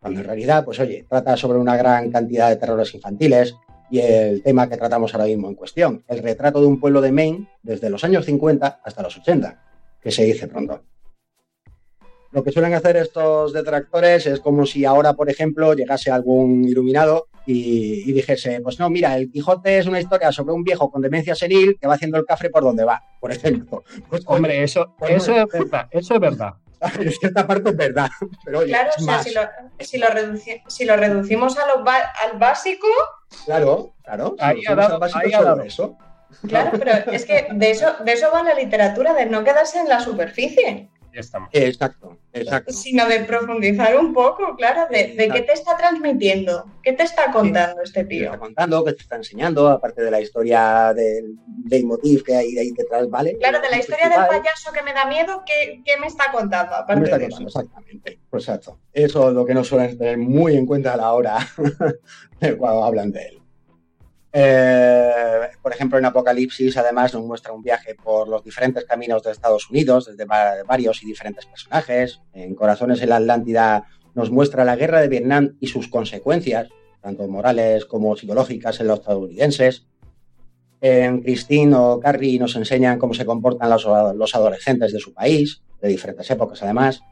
[0.00, 3.54] Cuando en realidad, pues oye, trata sobre una gran cantidad de terrores infantiles,
[3.92, 7.12] y el tema que tratamos ahora mismo en cuestión, el retrato de un pueblo de
[7.12, 9.62] Maine desde los años 50 hasta los 80,
[10.00, 10.82] que se dice pronto.
[12.30, 17.28] Lo que suelen hacer estos detractores es como si ahora, por ejemplo, llegase algún iluminado
[17.46, 21.34] y, dijese, pues no, mira, el Quijote es una historia sobre un viejo con demencia
[21.34, 23.82] senil que va haciendo el cafre por donde va, por ejemplo.
[24.08, 26.54] Pues, Hombre, eso, pues eso es verdad, eso es verdad.
[27.00, 28.10] en cierta parte es verdad.
[28.44, 29.42] Pero claro, o sea, si lo,
[30.68, 32.86] si, lo reducimos a lo al básico.
[33.44, 34.36] Claro, claro.
[34.40, 35.96] ahí ha dado, ahí eso.
[36.48, 39.88] Claro, pero es que de eso, de eso va la literatura, de no quedarse en
[39.88, 40.88] la superficie.
[41.12, 42.72] Exacto, exacto.
[42.72, 47.82] Sino de profundizar un poco, claro, de, qué te está transmitiendo, qué te está contando
[47.82, 48.18] este tío.
[48.18, 51.36] ¿Qué te está contando, qué te está enseñando, aparte de la historia del
[51.68, 53.36] leitmotiv que hay ahí detrás, ¿vale?
[53.38, 56.74] Claro, de la historia del payaso que me da miedo, ¿qué, me está contando?
[56.74, 57.42] Aparte de eso?
[57.42, 58.78] Exactamente, exacto.
[58.92, 61.38] Eso es lo que no suelen tener muy en cuenta a la hora
[62.58, 63.41] cuando hablan de él.
[64.32, 65.10] Eh,
[65.60, 69.68] por ejemplo, en Apocalipsis, además, nos muestra un viaje por los diferentes caminos de Estados
[69.70, 72.20] Unidos, desde varios y diferentes personajes.
[72.32, 76.68] En Corazones en la Atlántida nos muestra la guerra de Vietnam y sus consecuencias,
[77.00, 79.86] tanto morales como psicológicas en los estadounidenses.
[80.80, 85.62] En Christine o Carrie nos enseñan cómo se comportan los, los adolescentes de su país,
[85.80, 87.02] de diferentes épocas además.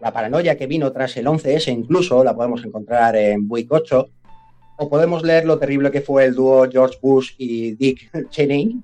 [0.00, 4.10] La paranoia que vino tras el 11S incluso la podemos encontrar en Buick 8,
[4.76, 8.80] o podemos leer lo terrible que fue el dúo George Bush y Dick Cheney,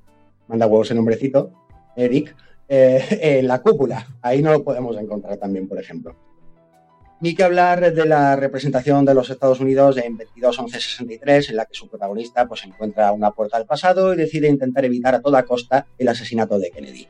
[0.48, 1.52] manda huevos el nombrecito,
[1.96, 2.35] Eric,
[2.68, 4.07] eh, en la cúpula.
[4.22, 6.16] Ahí no lo podemos encontrar también, por ejemplo.
[7.20, 11.74] Ni que hablar de la representación de los Estados Unidos en 22-11-63, en la que
[11.74, 15.87] su protagonista pues, encuentra una puerta al pasado y decide intentar evitar a toda costa
[15.98, 17.07] el asesinato de Kennedy.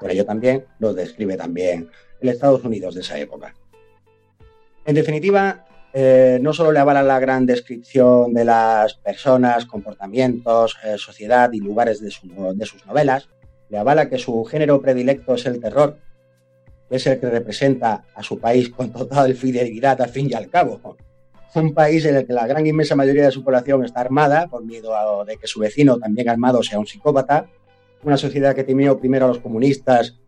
[0.00, 1.88] Por ello también lo describe también
[2.20, 3.54] el Estados Unidos de esa época.
[4.84, 10.98] En definitiva, eh, no solo le avala la gran descripción de las personas, comportamientos, eh,
[10.98, 13.28] sociedad y lugares de, sus novelas,
[13.68, 15.98] le avala que su género predilecto es el terror,
[16.90, 20.50] que es el que representa a su país con total fidelidad al fin y al
[20.50, 20.96] cabo.
[21.54, 24.64] Un país en el que la gran inmensa mayoría de su población está armada por
[24.64, 27.46] miedo de que su vecino también armado sea un psicópata.
[28.02, 30.18] Una sociedad que temió primero a los comunistas,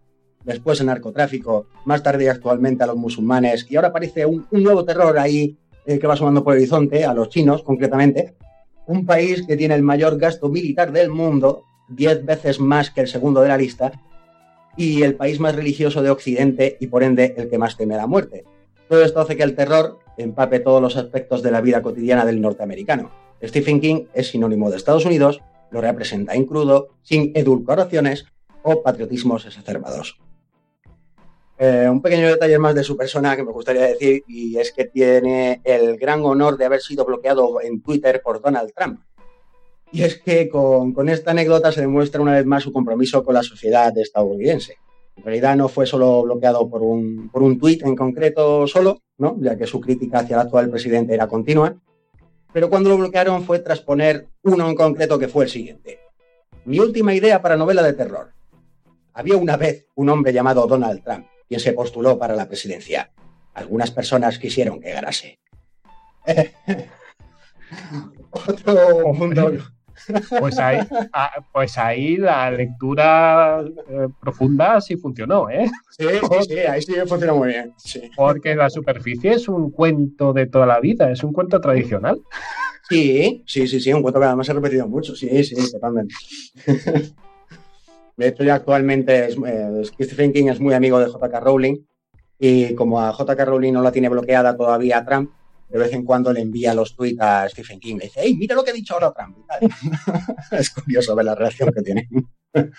[0.46, 3.66] después al narcotráfico, más tarde actualmente a los musulmanes.
[3.68, 7.12] Y ahora aparece un, nuevo terror ahí eh, que va sumando por el horizonte, a
[7.12, 8.34] los chinos concretamente.
[8.86, 13.08] Un país que tiene el mayor gasto militar del mundo, diez veces más que el
[13.08, 13.92] segundo de la lista,
[14.76, 18.06] y el país más religioso de Occidente y por ende el que más teme la
[18.06, 18.44] muerte.
[18.88, 22.40] Todo esto hace que el terror empape todos los aspectos de la vida cotidiana del
[22.40, 23.10] norteamericano.
[23.42, 28.26] Stephen King es sinónimo de Estados Unidos, lo representa en crudo, sin edulcoraciones
[28.62, 30.18] o patriotismos exacerbados.
[31.58, 34.84] Eh, un pequeño detalle más de su persona que me gustaría decir y es que
[34.84, 39.00] tiene el gran honor de haber sido bloqueado en Twitter por Donald Trump.
[39.90, 43.42] Y es que con, esta anécdota se demuestra una vez más su compromiso con la
[43.42, 44.76] sociedad estadounidense.
[45.16, 49.36] En realidad no fue solo bloqueado por un, por un tuit en concreto solo, ¿no?
[49.40, 51.74] ya que su crítica hacia el actual presidente era continua,
[52.52, 56.00] pero cuando lo bloquearon fue tras poner uno en concreto que fue el siguiente.
[56.66, 58.32] Mi última idea para novela de terror.
[59.14, 63.10] Había una vez un hombre llamado Donald Trump, quien se postuló para la presidencia.
[63.54, 65.38] Algunas personas quisieron que ganase.
[68.30, 69.52] Otro punto
[70.38, 70.78] pues ahí,
[71.12, 75.70] ah, pues ahí la lectura eh, profunda sí funcionó, ¿eh?
[75.90, 77.74] Sí, sí, sí, ahí sí funcionó muy bien.
[78.14, 82.20] Porque la superficie es un cuento de toda la vida, es un cuento tradicional.
[82.88, 86.14] Sí, sí, sí, sí, un cuento que además se ha repetido mucho, sí, sí, totalmente.
[88.16, 91.40] De hecho, ya actualmente es, eh, Stephen King es muy amigo de J.K.
[91.40, 91.84] Rowling
[92.38, 93.44] y como a J.K.
[93.44, 95.30] Rowling no la tiene bloqueada todavía Trump,
[95.68, 97.96] de vez en cuando le envía los tweets a Stephen King.
[97.96, 99.36] Le dice, hey, mira lo que ha dicho ahora Trump.
[100.52, 102.08] es curioso ver la relación que tiene.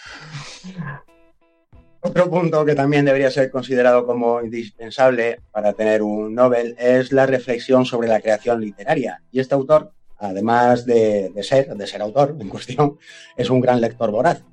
[1.99, 7.25] Otro punto que también debería ser considerado como indispensable para tener un Nobel es la
[7.25, 9.21] reflexión sobre la creación literaria.
[9.31, 12.97] Y este autor, además de, de ser, de ser autor en cuestión,
[13.35, 14.43] es un gran lector voraz.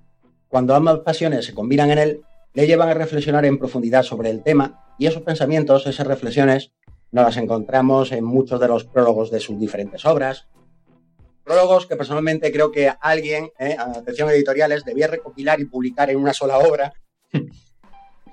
[0.54, 2.20] Cuando ambas pasiones se combinan en él,
[2.52, 6.70] le llevan a reflexionar en profundidad sobre el tema y esos pensamientos, esas reflexiones,
[7.10, 10.46] nos las encontramos en muchos de los prólogos de sus diferentes obras.
[11.42, 16.32] Prólogos que personalmente creo que alguien, eh, atención editoriales, debía recopilar y publicar en una
[16.32, 16.92] sola obra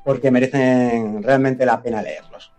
[0.05, 2.53] porque merecen realmente la pena leerlos.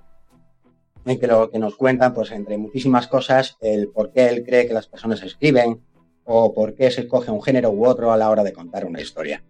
[1.04, 4.66] En que lo que nos cuentan, pues entre muchísimas cosas, el por qué él cree
[4.66, 5.80] que las personas escriben
[6.24, 9.00] o por qué se escoge un género u otro a la hora de contar una
[9.00, 9.40] historia.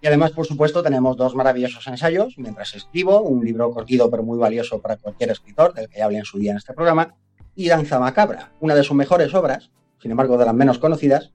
[0.00, 4.38] Y además, por supuesto, tenemos dos maravillosos ensayos, Mientras escribo, un libro cortido pero muy
[4.38, 7.14] valioso para cualquier escritor, del que ya hablé en su día en este programa,
[7.54, 9.70] y Danza Macabra, una de sus mejores obras,
[10.00, 11.32] sin embargo de las menos conocidas,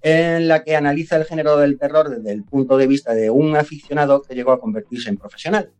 [0.00, 3.56] en la que analiza el género del terror desde el punto de vista de un
[3.56, 5.72] aficionado que llegó a convertirse en profesional,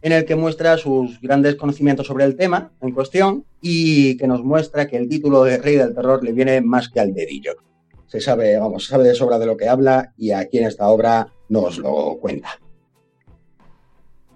[0.00, 4.42] en el que muestra sus grandes conocimientos sobre el tema en cuestión y que nos
[4.42, 7.52] muestra que el título de Rey del Terror le viene más que al dedillo.
[8.06, 10.88] Se sabe, vamos, se sabe de sobra de lo que habla y aquí en esta
[10.88, 12.58] obra nos lo cuenta.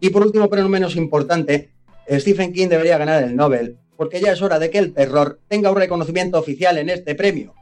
[0.01, 1.71] Y por último, pero no menos importante,
[2.09, 5.71] Stephen King debería ganar el Nobel, porque ya es hora de que el terror tenga
[5.71, 7.55] un reconocimiento oficial en este premio,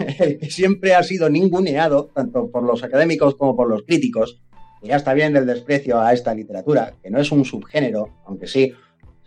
[0.00, 4.40] el que siempre ha sido ninguneado, tanto por los académicos como por los críticos,
[4.82, 8.48] y ya está bien del desprecio a esta literatura, que no es un subgénero, aunque
[8.48, 8.72] sí,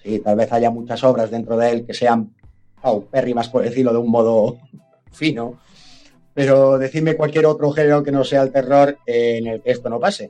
[0.03, 2.35] sí, tal vez haya muchas obras dentro de él que sean
[2.81, 4.57] paupérrimas, por decirlo de un modo
[5.13, 5.57] fino,
[6.37, 9.99] pero decidme cualquier otro género que no sea el terror en el que esto no
[9.99, 10.29] pase.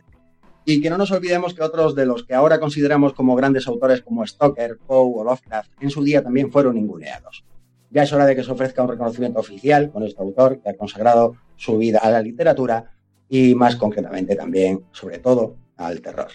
[0.64, 4.04] Y que no nos olvidemos que otros de los que ahora consideramos como grandes autores
[4.04, 7.44] como Stoker, Poe o Lovecraft en su día también fueron ninguneados.
[7.90, 10.78] Ya es hora de que se ofrezca un reconocimiento oficial con este autor que ha
[10.78, 12.90] consagrado su vida a la literatura
[13.28, 16.30] y más concretamente también, sobre todo, al terror.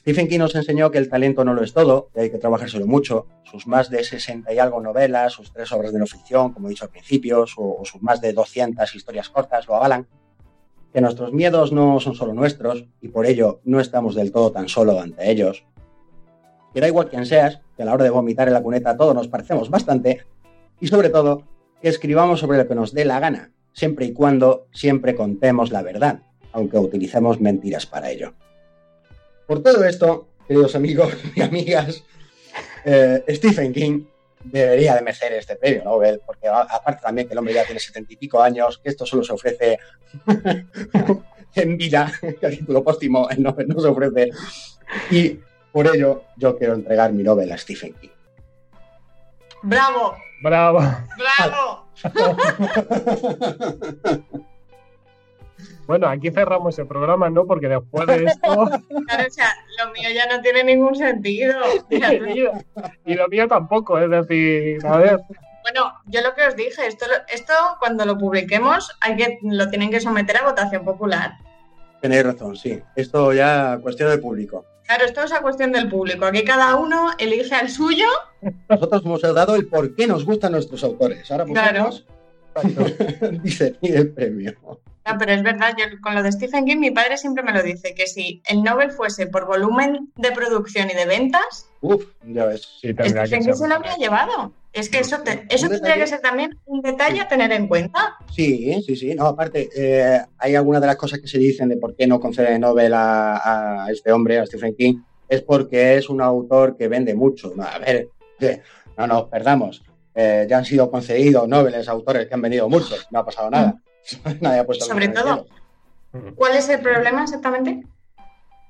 [0.00, 2.86] Stephen King nos enseñó que el talento no lo es todo, que hay que trabajárselo
[2.86, 3.26] mucho.
[3.44, 6.70] Sus más de 60 y algo novelas, sus tres obras de no ficción, como he
[6.70, 10.06] dicho al principio, o sus más de 200 historias cortas lo avalan.
[10.94, 14.70] Que nuestros miedos no son solo nuestros y por ello no estamos del todo tan
[14.70, 15.64] solo ante ellos.
[16.72, 19.14] Que da igual quién seas, que a la hora de vomitar en la cuneta todos
[19.14, 20.24] nos parecemos bastante.
[20.80, 21.42] Y sobre todo,
[21.82, 25.82] que escribamos sobre lo que nos dé la gana, siempre y cuando siempre contemos la
[25.82, 26.22] verdad,
[26.52, 28.32] aunque utilicemos mentiras para ello.
[29.50, 32.04] Por todo esto, queridos amigos y amigas,
[32.84, 34.04] eh, Stephen King
[34.44, 38.12] debería de merecer este premio Nobel, porque aparte también que el hombre ya tiene setenta
[38.12, 39.80] y pico años, que esto solo se ofrece
[41.56, 44.30] en vida, que el título póstumo el Nobel no se ofrece.
[45.10, 45.40] Y
[45.72, 48.10] por ello yo quiero entregar mi Nobel a Stephen King.
[49.64, 50.14] ¡Bravo!
[50.44, 50.78] ¡Bravo!
[51.18, 51.88] ¡Bravo!
[55.90, 57.46] Bueno, aquí cerramos el programa, ¿no?
[57.46, 58.48] Porque después de esto.
[59.08, 61.58] Claro, o sea, lo mío ya no tiene ningún sentido.
[63.06, 65.18] y lo mío tampoco, es decir, a ver.
[65.62, 69.90] Bueno, yo lo que os dije, esto, esto cuando lo publiquemos hay que, lo tienen
[69.90, 71.32] que someter a votación popular.
[72.00, 72.80] Tenéis razón, sí.
[72.94, 74.64] Esto ya cuestión del público.
[74.86, 76.24] Claro, esto es a cuestión del público.
[76.24, 78.06] Aquí cada uno elige al suyo.
[78.68, 81.28] Nosotros hemos dado el por qué nos gustan nuestros autores.
[81.32, 82.06] Ahora vosotros
[82.52, 82.86] claro.
[83.42, 84.54] dice el premio.
[85.06, 87.62] No, pero es verdad, yo con lo de Stephen King, mi padre siempre me lo
[87.62, 92.44] dice, que si el Nobel fuese por volumen de producción y de ventas, Uf, ya
[92.44, 92.62] ves.
[92.80, 94.52] Sí, Stephen King se lo habría llevado.
[94.72, 95.16] Es que eso,
[95.48, 98.16] eso tendría que ser también un detalle a tener en cuenta.
[98.30, 99.14] Sí, sí, sí.
[99.14, 102.20] No, aparte, eh, hay algunas de las cosas que se dicen de por qué no
[102.20, 107.14] concede Nobel a, este hombre, a Stephen King, es porque es un autor que vende
[107.14, 107.52] mucho.
[107.56, 108.08] No, a ver,
[108.98, 109.82] no nos perdamos.
[110.14, 113.50] Eh, ya han sido concedidos Nobeles a autores que han vendido mucho, no ha pasado
[113.50, 113.80] nada.
[114.40, 115.46] Nadie ha puesto Sobre todo,
[116.34, 117.84] ¿cuál es el problema exactamente?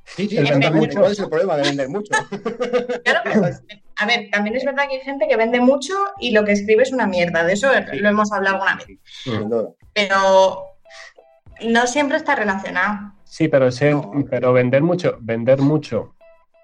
[0.05, 0.97] Sí, sí, exactamente.
[0.97, 2.13] ¿Cuál es el problema de vender mucho?
[3.05, 3.47] Claro, pero,
[3.97, 6.83] a ver, también es verdad que hay gente que vende mucho y lo que escribe
[6.83, 7.45] es una mierda.
[7.45, 8.99] De eso lo hemos hablado alguna vez.
[9.93, 10.65] Pero
[11.63, 13.13] no siempre está relacionado.
[13.25, 13.69] Sí, pero,
[14.29, 16.15] pero vender mucho, vender mucho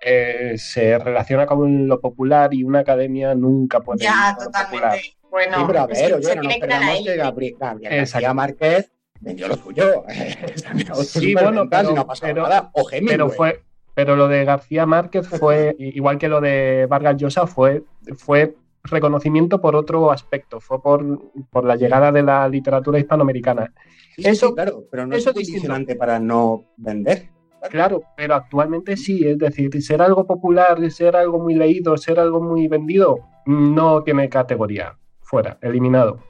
[0.00, 4.04] eh, se relaciona con lo popular y una academia nunca puede.
[4.04, 5.16] Ya, totalmente.
[5.36, 9.56] Bueno, sí, pero a ver, oye, no nos perdamos que Gabriel, García Márquez vendió lo
[9.56, 10.04] suyo.
[11.04, 12.70] sí, bueno, pero, no pero, nada.
[12.72, 13.62] O pero fue,
[13.92, 17.82] pero lo de García Márquez fue, igual que lo de Vargas Llosa, fue,
[18.16, 21.04] fue reconocimiento por otro aspecto, fue por,
[21.50, 23.74] por la llegada de la literatura hispanoamericana.
[24.16, 27.28] eso, claro, pero no es condicionante para no vender.
[27.68, 32.40] Claro, pero actualmente sí, es decir, ser algo popular, ser algo muy leído, ser algo
[32.40, 34.96] muy vendido, no tiene categoría.
[35.26, 36.20] Fuera, eliminado.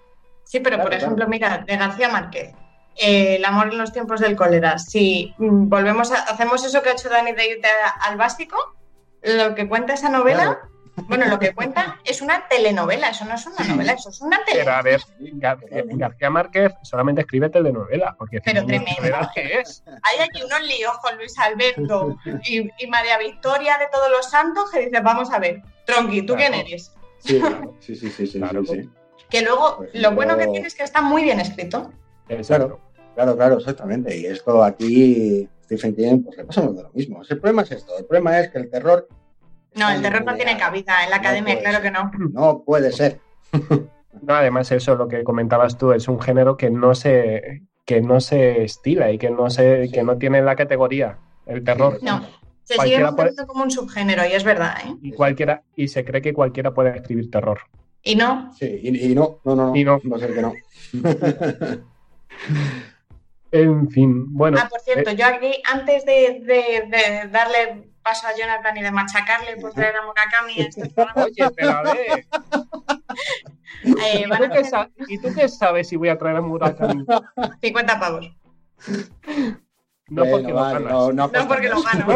[0.44, 2.54] Sí, pero por ejemplo, mira, de García Márquez,
[2.96, 4.78] eh, El amor en los tiempos del cólera.
[4.78, 7.68] Si mm, volvemos a, hacemos eso que ha hecho Dani de irte
[8.00, 8.56] al básico,
[9.22, 10.60] lo que cuenta esa novela,
[11.02, 14.42] bueno, lo que cuenta es una telenovela, eso no es una novela, eso es una
[14.44, 14.64] telenovela.
[14.64, 19.30] Pero a ver, García Márquez solamente escribe telenovela, porque pero tremendo.
[19.34, 19.84] ¿qué es?
[19.86, 24.86] Hay aquí unos líos con Luis Alberto y, María Victoria de Todos los Santos que
[24.86, 26.95] dice, vamos a ver, Tronqui, ¿tú quién eres?
[27.18, 27.40] Sí,
[27.80, 28.40] sí, sí, sí, sí,
[29.28, 31.90] Que luego, lo bueno que tiene es que está muy bien escrito.
[32.46, 32.80] Claro,
[33.14, 34.16] claro, claro, exactamente.
[34.16, 37.22] Y esto aquí, Stephen King, pues le pasamos de lo mismo.
[37.28, 39.08] El problema es esto, el problema es que el terror
[39.76, 42.10] no, el terror no tiene cabida en la academia, claro que no.
[42.32, 43.20] No puede ser.
[44.22, 48.20] No, además eso, lo que comentabas tú, es un género que no se, que no
[48.20, 51.98] se estila y que no se, que no tiene la categoría, el terror.
[52.00, 52.26] No,
[52.66, 53.46] se sigue puede...
[53.46, 54.94] como un subgénero y es verdad, ¿eh?
[55.00, 57.60] Y cualquiera, y se cree que cualquiera puede escribir terror.
[58.02, 58.52] ¿Y no?
[58.54, 60.00] Sí, y, no, no, no, y no.
[60.10, 60.52] Va a ser que no.
[63.52, 64.58] en fin, bueno.
[64.60, 68.90] Ah, por cierto, eh, yo aquí, antes de, de darle paso a Jonathan y de
[68.90, 71.24] machacarle por traer a Murakami a este programa.
[71.26, 72.26] Oye, pero a ver.
[73.84, 74.24] Eh,
[75.06, 77.04] ¿Y tú qué sabes si voy a traer a Murakami?
[77.60, 78.32] 50 pavos.
[80.08, 80.82] No porque lo ganas.
[80.82, 82.06] No, no, no porque lo gano.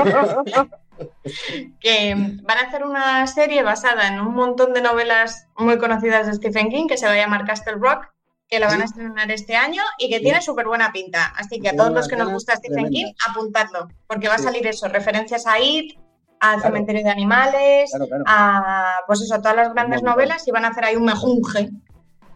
[1.81, 6.35] que van a hacer una serie basada en un montón de novelas muy conocidas de
[6.35, 8.09] Stephen King que se va a llamar Castle Rock
[8.51, 11.33] que la van a estrenar este año y que tiene súper buena pinta.
[11.37, 14.67] Así que a todos los que nos gusta Stephen King, apuntadlo, porque va a salir
[14.67, 15.97] eso, referencias a It,
[16.41, 17.93] al cementerio de animales,
[18.27, 21.71] a pues eso, todas las grandes novelas y van a hacer ahí un mejunje.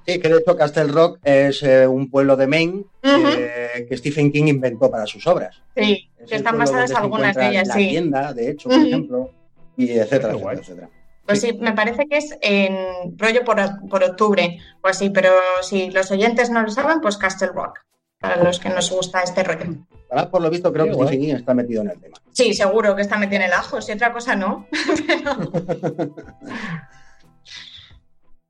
[0.06, 4.48] Sí, que de hecho Castle Rock es eh, un pueblo de Maine que Stephen King
[4.48, 5.62] inventó para sus obras.
[5.76, 9.30] Sí, que están basadas algunas de ellas, la tienda, de hecho, por ejemplo,
[9.76, 10.90] y etcétera, etcétera, etcétera.
[11.26, 15.30] Pues sí, me parece que es en rollo por, octubre o así, pero
[15.62, 17.78] si los oyentes no lo saben, pues Castle Rock,
[18.20, 19.86] para los que nos gusta este rollo.
[20.10, 22.18] Ahora, por lo visto, creo que Stephen King está metido en el tema.
[22.30, 24.66] Sí, seguro que está metido en el ajo, si otra cosa no.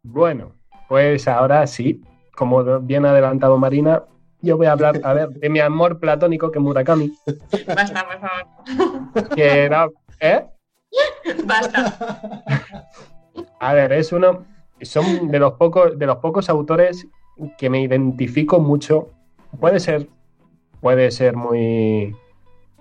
[0.02, 0.56] bueno,
[0.94, 2.00] pues ahora sí,
[2.36, 4.04] como bien adelantado Marina,
[4.42, 7.12] yo voy a hablar, a ver, de mi amor platónico que Murakami.
[7.66, 9.34] Basta, por favor.
[9.34, 9.88] Que era,
[10.20, 10.44] ¿eh?
[11.44, 11.98] Basta.
[13.58, 14.44] A ver, es uno.
[14.82, 17.08] Son de los pocos, de los pocos autores
[17.58, 19.08] que me identifico mucho.
[19.58, 20.08] Puede ser,
[20.80, 22.14] puede ser muy,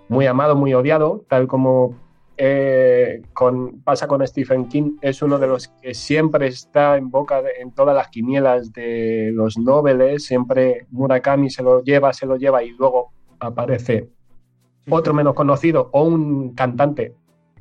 [0.08, 1.96] muy amado, muy odiado, tal como
[2.36, 7.42] eh, con, pasa con Stephen King, es uno de los que siempre está en boca
[7.58, 12.64] en todas las quinielas de los noveles, siempre Murakami se lo lleva, se lo lleva
[12.64, 14.08] y luego aparece
[14.90, 17.14] otro menos conocido o un cantante.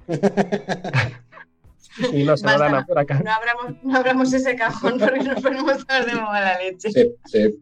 [2.12, 3.24] y no se lo dan a Murakami.
[3.24, 6.92] No abramos, no abramos ese cajón porque nos ponemos a de mala leche.
[6.92, 7.60] Sí, sí.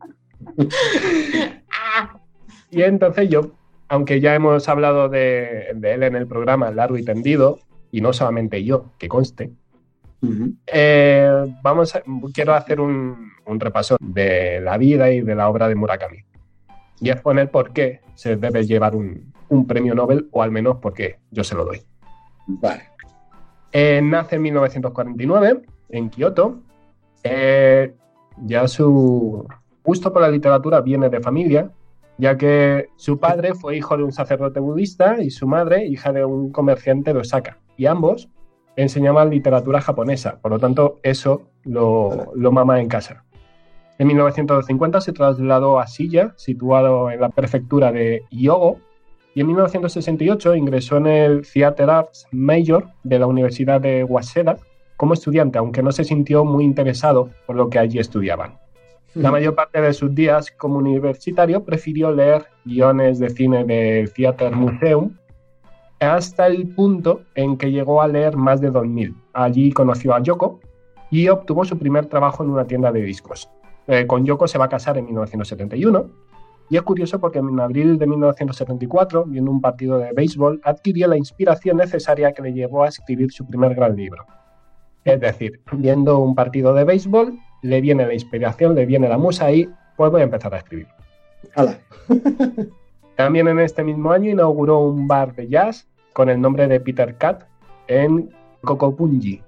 [1.69, 2.19] Ah,
[2.71, 3.51] Y entonces yo,
[3.91, 7.59] aunque ya hemos hablado de, de él en el programa largo y tendido,
[7.91, 9.51] y no solamente yo, que conste,
[10.21, 10.53] Ujú.
[10.67, 11.29] eh,
[11.61, 12.01] vamos a-
[12.33, 16.19] quiero hacer un, un repaso de la vida y de la obra de Murakami.
[17.01, 20.93] Y exponer por qué se debe llevar un, un premio Nobel, o al menos por
[20.93, 21.81] qué yo se lo doy.
[22.47, 22.83] Vale.
[23.73, 26.61] Eh, nace en 1949 en Kioto.
[27.23, 27.93] Eh,
[28.45, 29.45] ya su
[29.83, 31.69] gusto por la literatura viene de familia,
[32.17, 36.25] ya que su padre fue hijo de un sacerdote budista y su madre hija de
[36.25, 37.57] un comerciante de Osaka.
[37.77, 38.29] Y ambos
[38.75, 43.23] enseñaban literatura japonesa, por lo tanto eso lo, lo mama en casa.
[43.97, 48.79] En 1950 se trasladó a Silla, situado en la prefectura de Hyogo,
[49.33, 54.57] y en 1968 ingresó en el Theater Arts Major de la Universidad de Waseda
[54.97, 58.60] como estudiante, aunque no se sintió muy interesado por lo que allí estudiaban.
[59.13, 64.55] La mayor parte de sus días como universitario prefirió leer guiones de cine del Theater
[64.55, 65.17] Museum
[65.99, 69.13] hasta el punto en que llegó a leer más de 2000.
[69.33, 70.61] Allí conoció a Yoko
[71.09, 73.49] y obtuvo su primer trabajo en una tienda de discos.
[73.87, 76.09] Eh, con Yoko se va a casar en 1971
[76.69, 81.17] y es curioso porque en abril de 1974, viendo un partido de béisbol, adquirió la
[81.17, 84.25] inspiración necesaria que le llevó a escribir su primer gran libro.
[85.03, 89.51] Es decir, viendo un partido de béisbol, le viene la inspiración, le viene la musa
[89.51, 90.87] y pues voy a empezar a escribir.
[91.55, 91.77] Hala.
[93.15, 97.15] También en este mismo año inauguró un bar de jazz con el nombre de Peter
[97.17, 97.43] Cat
[97.87, 98.29] en
[98.63, 99.41] Kokopunji.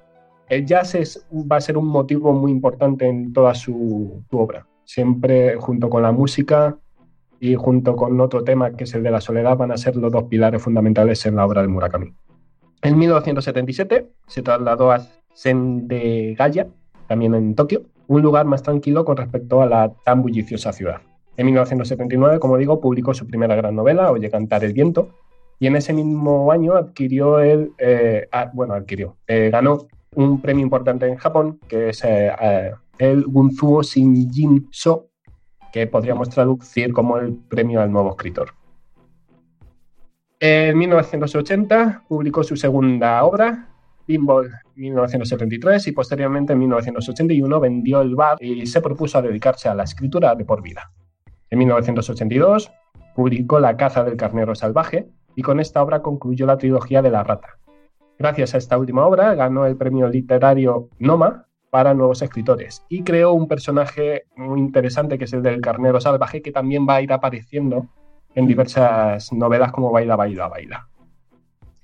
[0.50, 4.68] El jazz es- va a ser un motivo muy importante en toda su, su obra.
[4.84, 6.78] Siempre junto con la música
[7.40, 10.12] y junto con otro tema que es el de la soledad van a ser los
[10.12, 12.14] dos pilares fundamentales en la obra de Murakami.
[12.82, 15.02] En 1977 se trasladó a
[15.34, 16.68] Sendegaya,
[17.08, 17.84] también en Tokio,
[18.14, 21.02] un lugar más tranquilo con respecto a la tan bulliciosa ciudad.
[21.36, 25.10] En 1979, como digo, publicó su primera gran novela, Oye cantar el viento,
[25.60, 31.08] y en ese mismo año adquirió el, eh, bueno, adquirió, eh, ganó un premio importante
[31.08, 35.08] en Japón, que es eh, el Gunzuo Shinjin So,
[35.72, 38.52] que podríamos traducir como el premio al nuevo escritor.
[40.40, 43.73] En 1980 publicó su segunda obra,
[44.06, 49.84] Pinball 1973, y posteriormente en 1981 vendió el bar y se propuso dedicarse a la
[49.84, 50.92] escritura de por vida.
[51.50, 52.72] En 1982
[53.16, 57.24] publicó La caza del carnero salvaje y con esta obra concluyó la trilogía de la
[57.24, 57.60] rata.
[58.18, 63.34] Gracias a esta última obra ganó el premio literario Noma para nuevos escritores y creó
[63.34, 67.12] un personaje muy interesante que es el del carnero salvaje que también va a ir
[67.12, 67.88] apareciendo
[68.36, 70.88] en diversas novelas como Baila, Baila, Baila.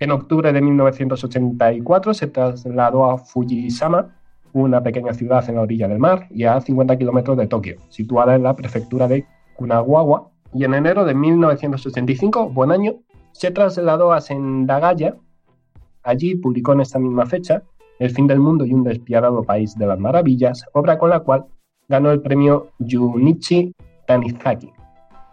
[0.01, 4.15] En octubre de 1984 se trasladó a Fujisama,
[4.53, 8.35] una pequeña ciudad en la orilla del mar y a 50 kilómetros de Tokio, situada
[8.35, 9.25] en la prefectura de
[9.57, 10.31] Kunagawa.
[10.53, 12.95] Y en enero de 1985, buen año,
[13.33, 15.17] se trasladó a Sendagaya.
[16.03, 17.63] Allí publicó en esta misma fecha
[17.99, 21.45] El fin del mundo y un despiadado país de las maravillas, obra con la cual
[21.89, 23.75] ganó el premio Junichi
[24.07, 24.71] Tanizaki,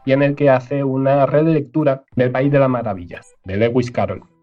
[0.04, 4.35] y en el que hace una relectura del País de las Maravillas, de Lewis Carroll.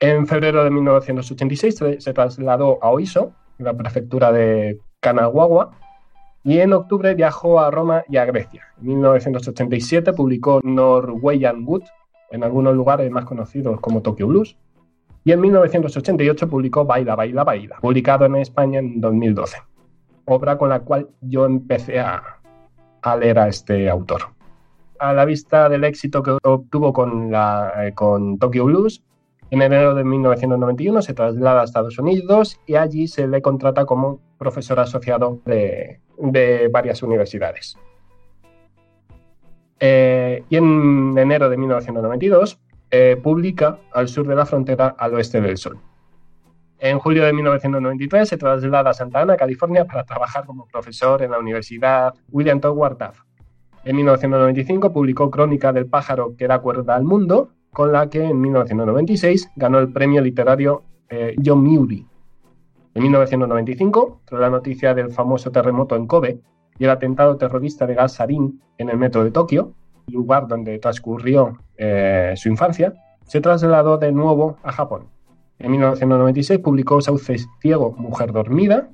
[0.00, 5.72] En febrero de 1986 se, trasladó a Oiso, la prefectura de Kanagawa,
[6.42, 8.64] y en octubre viajó a Roma y a Grecia.
[8.80, 11.82] En 1987 publicó Norwegian Wood,
[12.30, 14.56] en algunos lugares más conocidos como Tokyo Blues,
[15.22, 19.58] y en 1988 publicó Baila, Baila, Baila, publicado en España en 2012,
[20.24, 22.22] obra con la cual yo empecé a,
[23.02, 24.22] a leer a este autor.
[25.00, 27.94] A la vista del éxito que obtuvo con, eh,
[28.38, 29.02] Tokyo Blues,
[29.50, 34.20] en enero de 1991 se traslada a Estados Unidos y allí se le contrata como
[34.36, 37.78] profesor asociado de, varias universidades.
[39.80, 45.40] Eh, y en enero de 1992 eh, publica Al sur de la frontera, al oeste
[45.40, 45.78] del sol.
[46.78, 51.30] En julio de 1993 se traslada a Santa Ana, California, para trabajar como profesor en
[51.30, 53.29] la Universidad William Toward.
[53.84, 58.40] En 1995 publicó Crónica del pájaro que da cuerda al mundo, con la que en
[58.40, 62.04] 1996 ganó el premio literario eh, John Muir.
[62.94, 66.40] En 1995, tras la noticia del famoso terremoto en Kobe
[66.78, 69.72] y el atentado terrorista de gas sarin en el metro de Tokio,
[70.08, 75.06] lugar donde transcurrió eh, su infancia, se trasladó de nuevo a Japón.
[75.58, 78.88] En 1996 publicó Sauce Ciego, Mujer Dormida,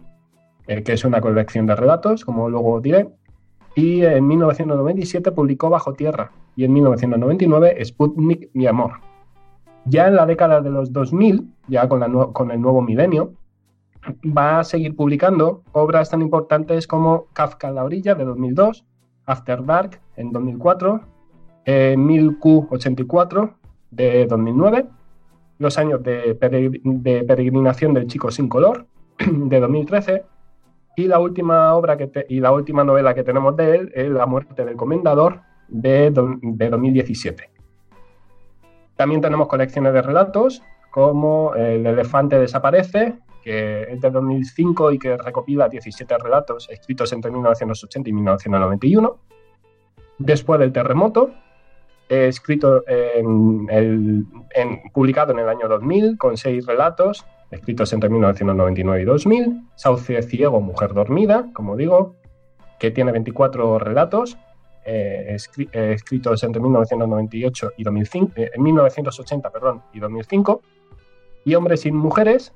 [0.66, 3.08] eh, que es una colección de relatos, como luego diré,
[3.76, 8.92] y en 1997 publicó Bajo Tierra y en 1999 Sputnik, mi amor.
[9.84, 13.34] Ya en la década de los 2000, ya con, con el nuevo milenio,
[14.26, 18.84] va a seguir publicando obras tan importantes como Kafka la orilla de 2002,
[19.26, 21.00] After Dark en 2004,
[21.66, 23.54] eh, 1000Q84
[23.90, 24.86] de 2009,
[25.58, 28.86] Los años de, de, peregrinación del chico sin color
[29.18, 30.24] de 2013
[30.96, 34.26] y la última obra que y la última novela que tenemos de él es La
[34.26, 36.10] muerte del comendador de,
[36.42, 37.50] de 2017.
[38.96, 45.16] También tenemos colecciones de relatos como El elefante desaparece, que es de 2005 y que
[45.18, 49.18] recopila 17 relatos escritos entre 1980 y 1991.
[50.18, 51.30] Después del terremoto,
[52.08, 59.04] escrito en en, publicado en el año 2000 con seis relatos escritos entre 1999 y
[59.04, 62.16] 2000, Sauce Ciego, Mujer Dormida, como digo,
[62.78, 64.36] que tiene 24 relatos
[64.84, 65.36] eh,
[65.72, 70.62] eh, escritos entre 1998 y 2005, eh, en 1980 perdón, y 2005,
[71.44, 72.52] y Hombres sin Mujeres,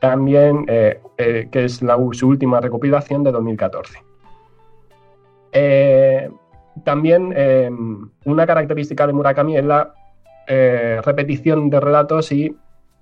[0.00, 1.82] también, que es
[2.12, 3.98] su última recopilación de 2014.
[6.84, 7.34] también
[8.24, 9.92] una característica de Murakami es la
[11.04, 12.56] repetición de relatos y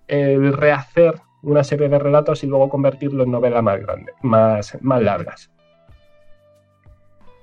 [0.09, 5.03] el rehacer una serie de relatos y luego convertirlo en novelas más grandes, más, más
[5.03, 5.51] largas.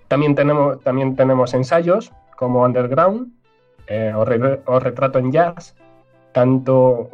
[0.07, 3.31] También tenemos, también tenemos ensayos como Underground
[3.87, 4.25] eh, o,
[4.79, 5.75] Retrato en Jazz,
[6.33, 7.09] tanto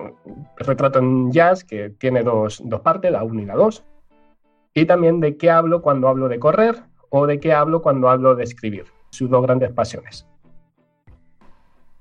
[0.58, 3.84] Retrato en Jazz, que tiene dos, dos partes, la 1 y la 2,
[4.74, 8.36] y también de qué hablo cuando hablo de correr o de qué hablo cuando hablo
[8.36, 10.26] de escribir, sus dos grandes pasiones.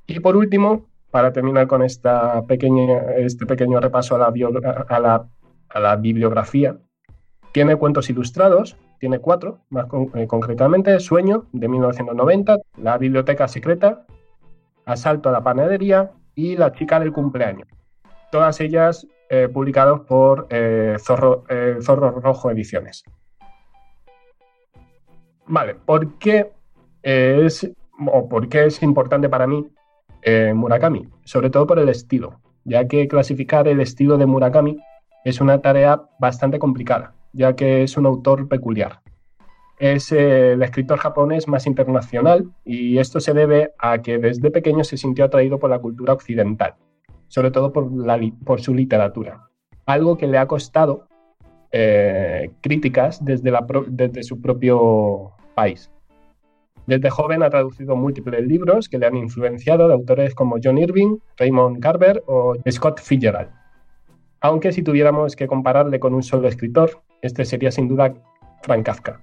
[0.06, 2.44] Y por último, para terminar con esta
[3.16, 6.76] este pequeño repaso a la, bibliografía,
[7.52, 14.06] tiene cuentos ilustrados, tiene cuatro, más eh, concretamente, Sueño, de 1990, La Biblioteca Secreta,
[14.84, 17.68] Asalto a la Panadería y La Chica del Cumpleaños.
[18.30, 21.44] Todas ellas eh, publicadas por eh, Zorro,
[21.80, 23.04] Zorro Rojo Ediciones.
[25.46, 26.52] Vale, ¿por qué
[27.02, 27.68] es,
[28.06, 29.68] o por qué es importante para mí
[30.22, 34.78] eh, Murakami, sobre todo por el estilo, ya que clasificar el estilo de Murakami
[35.24, 39.00] es una tarea bastante complicada, ya que es un autor peculiar.
[39.78, 44.98] Es el escritor japonés más internacional y esto se debe a que desde pequeño se
[44.98, 46.74] sintió atraído por la cultura occidental,
[47.28, 49.48] sobre todo por, su literatura,
[49.86, 51.06] algo que le ha costado
[51.72, 53.52] eh, críticas desde,
[53.88, 55.90] desde su propio país.
[56.90, 61.18] Desde joven ha traducido múltiples libros que le han influenciado de autores como John Irving,
[61.36, 63.48] Raymond Carver o Scott Fitzgerald.
[64.40, 68.12] Aunque si tuviéramos que compararle con un solo escritor, este sería sin duda
[68.64, 69.20] Frank Kafka,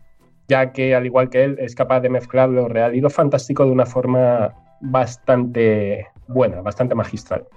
[0.47, 3.65] ya que al igual que él es capaz de mezclar lo real y lo fantástico
[3.65, 7.47] de una forma bastante buena, bastante magistral.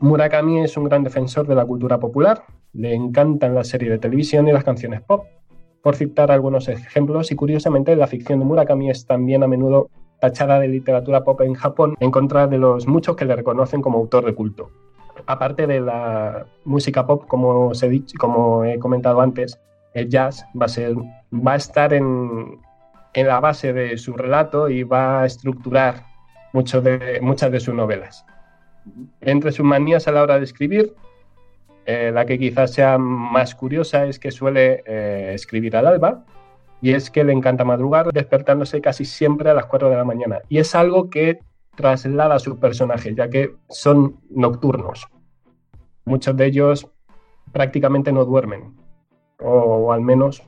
[0.00, 4.48] Murakami es un gran defensor de la cultura popular, le encantan las series de televisión
[4.48, 5.26] y las canciones pop,
[5.84, 10.58] por citar algunos ejemplos, y curiosamente la ficción de Murakami es también a menudo tachada
[10.58, 14.24] de literatura pop en Japón en contra de los muchos que le reconocen como autor
[14.24, 14.70] de culto.
[15.26, 19.60] Aparte de la música pop, como, os he, dicho, como he comentado antes,
[19.92, 20.94] el jazz va a, ser,
[21.34, 22.58] va a estar en,
[23.12, 26.06] en la base de su relato y va a estructurar
[26.54, 28.24] mucho de, muchas de sus novelas.
[29.20, 30.94] Entre sus manías a la hora de escribir
[31.86, 36.24] eh, la que quizás sea más curiosa es que suele eh, escribir al alba
[36.80, 40.40] y es que le encanta madrugar despertándose casi siempre a las 4 de la mañana.
[40.48, 41.38] Y es algo que
[41.74, 45.08] traslada a sus personajes, ya que son nocturnos.
[46.04, 46.86] Muchos de ellos
[47.52, 48.74] prácticamente no duermen,
[49.40, 50.42] o al menos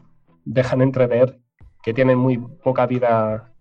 [0.44, 1.38] dejan entrever
[1.82, 3.52] que tienen muy poca vida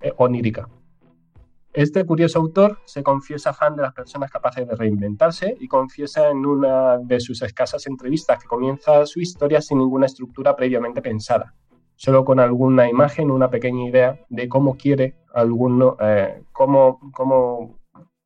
[0.00, 0.68] eh, onírica.
[1.76, 6.46] Este curioso autor se confiesa fan de las personas capaces de reinventarse y confiesa en
[6.46, 11.52] una de sus escasas entrevistas que comienza su historia sin ninguna estructura previamente pensada,
[11.94, 17.78] solo con alguna imagen, una pequeña idea de cómo quiere alguno, eh, cómo, cómo,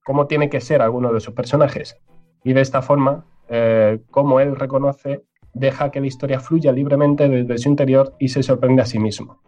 [0.05, 1.97] cómo, tiene que ser alguno de sus personajes.
[2.45, 5.25] Y de esta forma, eh, como él reconoce,
[5.55, 9.43] deja que la historia fluya libremente desde su interior y se sorprende a sí mismo.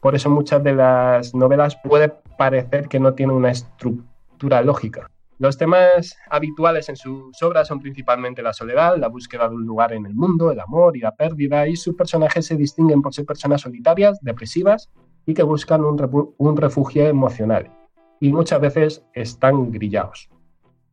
[0.00, 5.10] Por eso muchas de las novelas puede parecer que no tienen una estructura lógica.
[5.38, 9.92] Los temas habituales en sus obras son principalmente la soledad, la búsqueda de un lugar
[9.92, 13.26] en el mundo, el amor y la pérdida, y sus personajes se distinguen por ser
[13.26, 14.88] personas solitarias, depresivas
[15.26, 17.70] y que buscan un, refugio emocional
[18.18, 20.30] y muchas veces están grillados.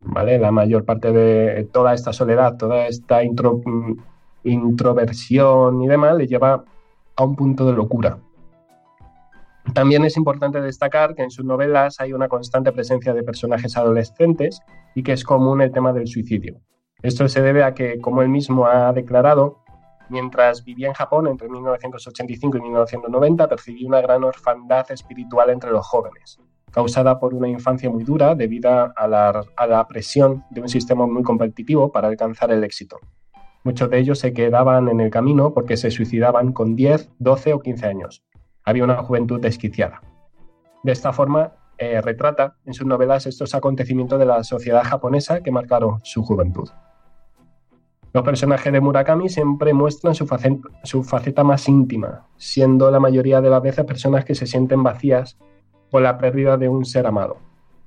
[0.01, 0.37] ¿Vale?
[0.37, 6.65] La mayor parte de toda esta soledad, toda esta introversión y demás le lleva
[7.15, 8.19] a un punto de locura.
[9.71, 14.59] También es importante destacar que en sus novelas hay una constante presencia de personajes adolescentes
[14.93, 16.59] y que es común el tema del suicidio.
[17.01, 19.63] Esto se debe a que, como él mismo ha declarado,
[20.09, 25.87] mientras vivía en Japón entre 1985 y 1990, percibí una gran orfandad espiritual entre los
[25.87, 26.39] jóvenes,
[26.71, 31.07] causada por una infancia muy dura debido a la, a la presión de un sistema
[31.07, 32.99] muy competitivo para alcanzar el éxito.
[33.63, 37.59] Muchos de ellos se quedaban en el camino porque se suicidaban con 10, 12 o
[37.61, 38.23] 15 años
[38.63, 40.01] había una juventud desquiciada.
[40.83, 45.51] De esta forma, eh, retrata en sus novelas estos acontecimientos de la sociedad japonesa que
[45.51, 46.69] marcaron su juventud.
[48.13, 53.61] Los personajes de Murakami siempre muestran su, faceta más íntima, siendo la mayoría de las
[53.63, 55.35] veces personas que se sienten vacías
[55.89, 57.37] por la pérdida de un ser amado,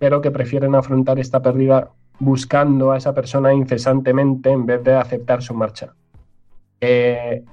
[0.00, 5.42] pero que prefieren afrontar esta pérdida buscando a esa persona incesantemente en vez de aceptar
[5.42, 5.94] su marcha.
[6.80, 7.44] Eh,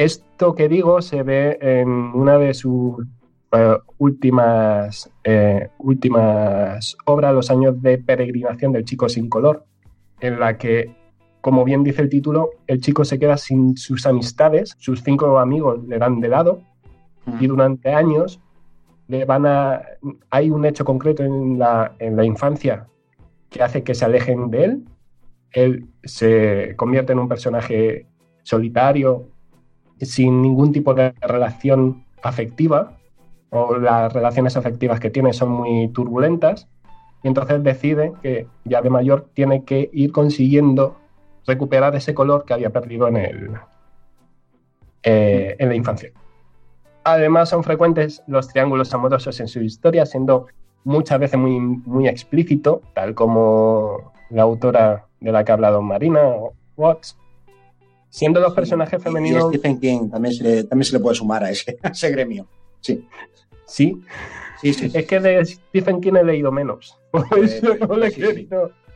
[0.00, 3.04] esto que digo se ve en una de sus
[3.52, 9.66] eh, últimas, eh, últimas obras, Los años de peregrinación del chico sin color,
[10.20, 10.90] en la que,
[11.42, 15.86] como bien dice el título, el chico se queda sin sus amistades, sus cinco amigos
[15.86, 16.62] le dan de lado
[17.38, 18.40] y durante años
[19.06, 19.82] le van a...
[20.30, 22.86] Hay un hecho concreto en la, en la infancia
[23.50, 24.84] que hace que se alejen de él.
[25.50, 28.06] Él se convierte en un personaje
[28.44, 29.28] solitario,
[30.00, 32.96] sin ningún tipo de relación afectiva
[33.50, 36.68] o las relaciones afectivas que tiene son muy turbulentas
[37.22, 40.96] y entonces decide que ya de mayor tiene que ir consiguiendo
[41.46, 43.50] recuperar ese color que había perdido en, el,
[45.02, 46.10] eh, en la infancia.
[47.04, 50.46] Además son frecuentes los triángulos amorosos en su historia, siendo
[50.84, 56.20] muchas veces muy, muy explícito, tal como la autora de la que ha hablado Marina,
[56.76, 57.16] Watts,
[58.10, 59.48] Siendo los personajes femeninos.
[59.48, 62.46] Stephen King también se, le, también se le puede sumar a ese, ese gremio.
[62.80, 63.06] Sí.
[63.64, 64.02] Sí.
[64.60, 66.98] Sí, sí, Es que de Stephen King he leído menos.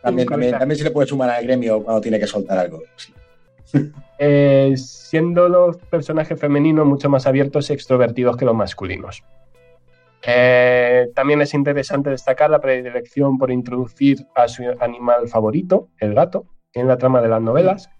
[0.02, 2.82] también, también, se le puede sumar al gremio cuando tiene que soltar algo.
[4.18, 9.24] Eh, siendo los personajes femeninos mucho más abiertos y extrovertidos que los masculinos.
[10.26, 16.46] Eh, también es interesante destacar la predilección por introducir a su animal favorito, el gato,
[16.72, 17.90] en la trama de las novelas,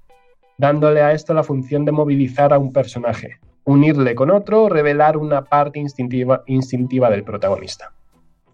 [0.59, 5.45] dándole a esto la función de movilizar a un personaje, unirle con otro revelar una
[5.45, 7.93] parte instintiva, del protagonista.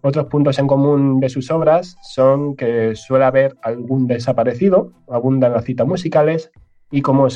[0.01, 5.65] Otros puntos en común de sus obras son que suele haber algún desaparecido, abundan las
[5.65, 6.51] citas musicales
[6.89, 7.27] y, como,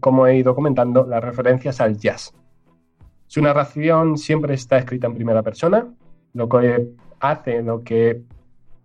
[0.00, 2.34] como he ido comentando, las referencias al jazz.
[3.28, 5.86] Su narración siempre está escrita en primera persona,
[6.34, 6.88] lo que
[7.20, 8.22] hace, lo que,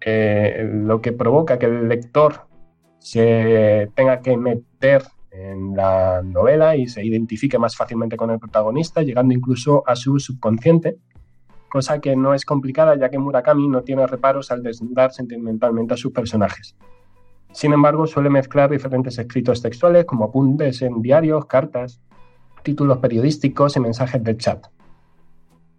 [0.02, 2.42] eh, lo que provoca que el lector
[3.00, 5.04] se tenga que meter
[5.38, 10.20] en la novela y se identifique más fácilmente con el protagonista, llegando incluso a su
[10.20, 10.98] subconsciente,
[11.70, 15.98] cosa que no es complicada ya que Murakami no tiene reparos al desnudar sentimentalmente a
[15.98, 16.76] sus personajes.
[17.52, 22.02] Sin embargo, suele mezclar diferentes escritos textuales como apuntes en diarios, cartas,
[22.64, 24.68] títulos periodísticos y mensajes de chat.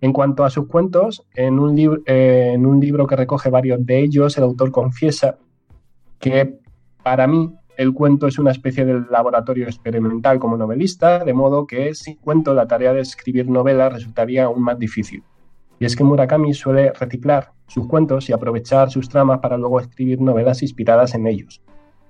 [0.00, 4.36] En cuanto a sus cuentos, en un, en un libro que recoge varios de ellos,
[4.38, 5.38] el autor confiesa
[6.18, 6.58] que
[7.02, 11.94] para mí el cuento es una especie de laboratorio experimental como novelista, de modo que
[11.94, 15.22] sin cuento la tarea de escribir novelas resultaría aún más difícil.
[15.78, 20.20] Y es que Murakami suele reciclar sus cuentos y aprovechar sus tramas para luego escribir
[20.20, 21.62] novelas inspiradas en ellos,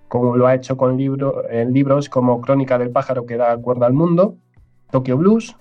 [0.09, 4.37] como lo ha hecho con libros como Crónica del pájaro que da cuerda al mundo,
[4.93, 5.57] Tokyo Blues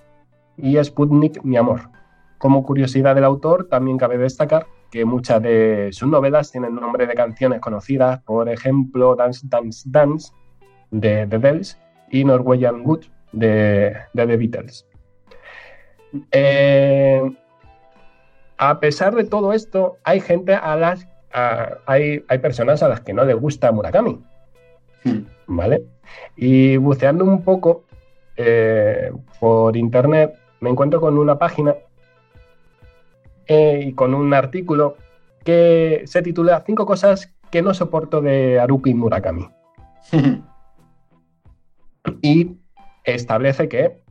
[0.56, 1.90] y Sputnik, mi amor.
[2.38, 4.66] Como curiosidad del autor, también cabe destacar
[4.96, 10.32] que muchas de sus novelas tienen nombre de canciones conocidas, por ejemplo, Dance, Dance, Dance
[10.90, 11.78] de The Bells
[12.10, 14.86] y Norwegian Wood de, The Beatles.
[16.32, 17.20] Eh,
[18.56, 21.06] a pesar de todo esto, hay gente a las
[21.84, 24.18] hay, hay, personas a las que no les gusta Murakami.
[25.04, 25.26] Hmm.
[25.46, 25.82] ¿Vale?
[26.36, 27.84] Y buceando un poco
[28.38, 31.74] eh, por internet, me encuentro con una página
[33.46, 34.96] eh, y con un artículo
[35.44, 39.48] que se titula Cinco cosas que no soporto de Haruki Murakami.
[42.22, 42.56] y
[43.04, 44.02] establece que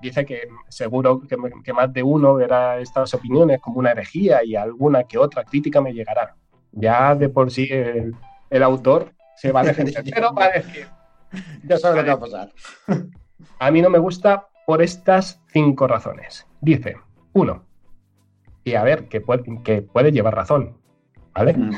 [0.00, 5.04] dice que seguro que, más de uno verá estas opiniones como una herejía y alguna
[5.04, 6.36] que otra crítica me llegará.
[6.72, 10.86] Ya de por sí el, autor se va a defender, pero va a decir.
[11.64, 12.52] Ya sabe lo que va a pasar.
[13.58, 16.46] A mí no me gusta por estas cinco razones.
[16.60, 16.96] Dice,
[17.32, 17.67] Uno.
[18.68, 20.76] Y a ver, que puede, que puede llevar razón.
[21.34, 21.54] ¿Vale?
[21.54, 21.70] Mm.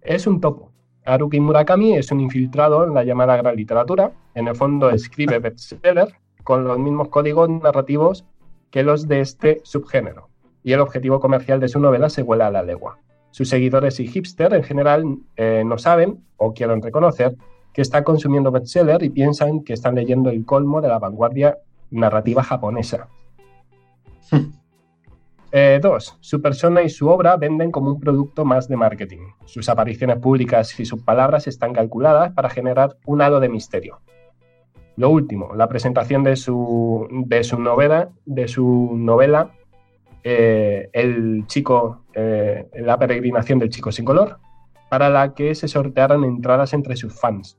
[0.00, 0.72] Es un topo.
[1.04, 4.12] Haruki Murakami es un infiltrado en la llamada gran literatura.
[4.34, 6.08] En el fondo escribe bestseller
[6.44, 8.24] con los mismos códigos narrativos
[8.70, 10.30] que los de este subgénero.
[10.62, 12.98] Y el objetivo comercial de su novela se vuela a la legua.
[13.30, 15.04] Sus seguidores y hipster en general
[15.36, 17.36] eh, no saben o quieren reconocer
[17.74, 21.58] que está consumiendo bestseller y piensan que están leyendo el colmo de la vanguardia
[21.90, 23.08] narrativa japonesa.
[25.54, 29.20] Eh, dos, su persona y su obra venden como un producto más de marketing.
[29.44, 34.00] Sus apariciones públicas y sus palabras están calculadas para generar un halo de misterio.
[34.96, 39.50] Lo último, la presentación de su, de su novela, de su novela
[40.24, 44.38] eh, El chico, eh, la peregrinación del chico sin color,
[44.88, 47.58] para la que se sortearon entradas entre sus fans.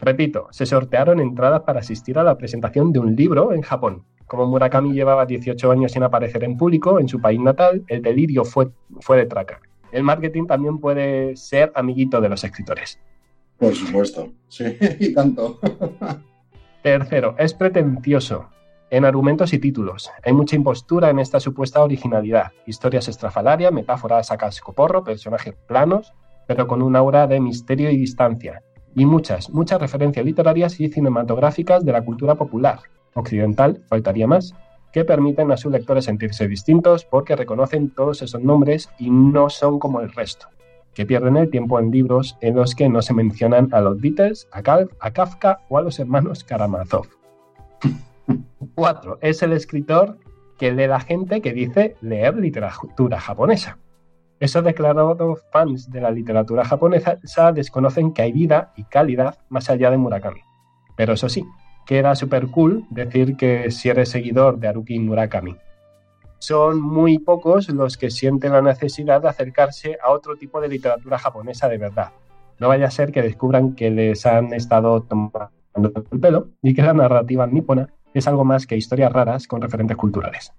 [0.00, 4.04] Repito, se sortearon entradas para asistir a la presentación de un libro en Japón.
[4.28, 8.44] Como Murakami llevaba 18 años sin aparecer en público en su país natal, el delirio
[8.44, 8.68] fue,
[9.00, 9.60] fue de traca.
[9.90, 13.00] El marketing también puede ser amiguito de los escritores.
[13.56, 15.58] Por supuesto, sí, y tanto.
[16.82, 18.50] Tercero, es pretencioso
[18.90, 20.10] en argumentos y títulos.
[20.22, 22.52] Hay mucha impostura en esta supuesta originalidad.
[22.66, 26.12] Historias estrafalarias, metáforas a cascoporro, personajes planos,
[26.46, 28.62] pero con un aura de misterio y distancia.
[28.94, 32.80] Y muchas, muchas referencias literarias y cinematográficas de la cultura popular,
[33.14, 34.54] occidental, faltaría más,
[34.92, 39.78] que permiten a sus lectores sentirse distintos porque reconocen todos esos nombres y no son
[39.78, 40.48] como el resto,
[40.94, 44.48] que pierden el tiempo en libros en los que no se mencionan a los Beatles,
[44.52, 47.06] a, Cal- a Kafka o a los hermanos Karamazov.
[48.74, 49.18] 4.
[49.20, 50.18] Es el escritor
[50.58, 53.78] que lee la gente que dice leer literatura japonesa.
[54.40, 57.18] Esos declarados fans de la literatura japonesa
[57.52, 60.40] desconocen que hay vida y calidad más allá de Murakami.
[60.96, 61.44] Pero eso sí,
[61.88, 65.56] queda súper cool decir que si eres seguidor de Haruki Murakami.
[66.38, 71.18] Son muy pocos los que sienten la necesidad de acercarse a otro tipo de literatura
[71.18, 72.12] japonesa de verdad.
[72.60, 75.50] No vaya a ser que descubran que les han estado tomando
[76.12, 79.96] el pelo y que la narrativa nipona es algo más que historias raras con referentes
[79.96, 80.52] culturales.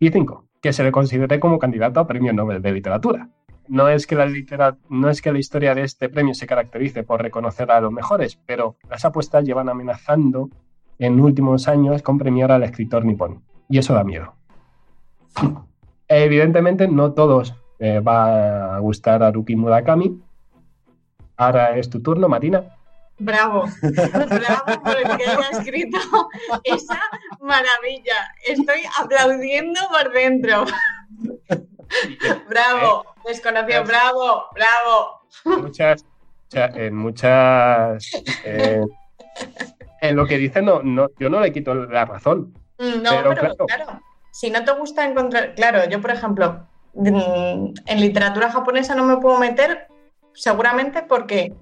[0.00, 0.46] Y 5.
[0.60, 3.28] Que se le considere como candidato a Premio Nobel de Literatura.
[3.68, 7.02] No es, que la litera- no es que la historia de este premio se caracterice
[7.02, 10.50] por reconocer a los mejores, pero las apuestas llevan amenazando
[10.98, 13.42] en últimos años con premiar al escritor nipón.
[13.68, 14.34] Y eso da miedo.
[16.08, 20.20] Evidentemente, no todos eh, va a gustar a Haruki Murakami.
[21.36, 22.62] Ahora es tu turno, Marina.
[23.18, 25.98] Bravo, bravo por el que haya escrito
[26.64, 27.00] esa
[27.40, 28.16] maravilla.
[28.46, 30.64] Estoy aplaudiendo por dentro.
[32.48, 35.20] Bravo, desconocido, bravo, bravo.
[35.62, 36.04] muchas,
[36.50, 38.08] mucha- en muchas,
[38.44, 38.82] eh,
[40.00, 42.52] en lo que dice no, no, yo no le quito la razón.
[42.78, 43.66] Mm, No, Pero pero, claro.
[43.66, 44.00] claro.
[44.30, 49.16] si no te gusta encontrar, claro, yo por ejemplo, mm, en literatura japonesa no me
[49.18, 49.86] puedo meter
[50.34, 51.54] seguramente porque,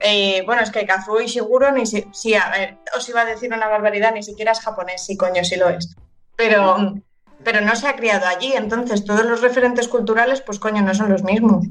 [0.00, 3.52] eh, bueno, es que Kazuo Ishiguro ni si, sí, a ver, os iba a decir
[3.52, 5.96] una barbaridad, ni siquiera es japonés, sí, coño, sí lo es,
[6.36, 7.02] pero, mm,
[7.44, 11.10] pero no se ha criado allí, entonces todos los referentes culturales, pues coño, no son
[11.10, 11.66] los mismos.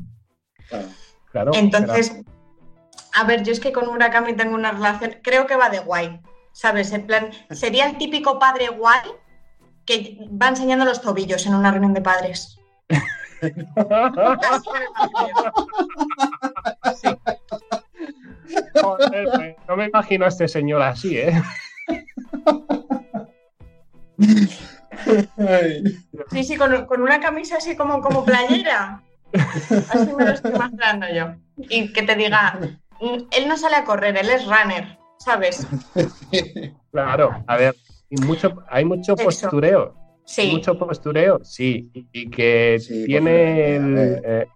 [0.67, 0.87] Claro.
[1.31, 2.21] Claro, Entonces,
[3.13, 6.19] a ver, yo es que con Murakami tengo una relación, creo que va de guay,
[6.53, 6.91] ¿sabes?
[6.91, 9.01] En plan, sería el típico padre guay
[9.85, 12.59] que va enseñando los tobillos en una reunión de padres.
[18.81, 21.41] Joder, no me imagino a este señor así, ¿eh?
[26.31, 29.01] Sí, sí, con, con una camisa así como, como playera.
[29.89, 31.35] Así me lo estoy imaginando yo.
[31.57, 32.59] Y que te diga,
[32.99, 35.67] mm, él no sale a correr, él es runner, ¿sabes?
[36.91, 37.75] Claro, a ver,
[38.09, 39.23] y mucho, hay mucho Eso.
[39.23, 39.95] postureo.
[40.25, 44.47] Sí, Mucho postureo, sí, y, y que Sí, tiene el, posiblemente, eh,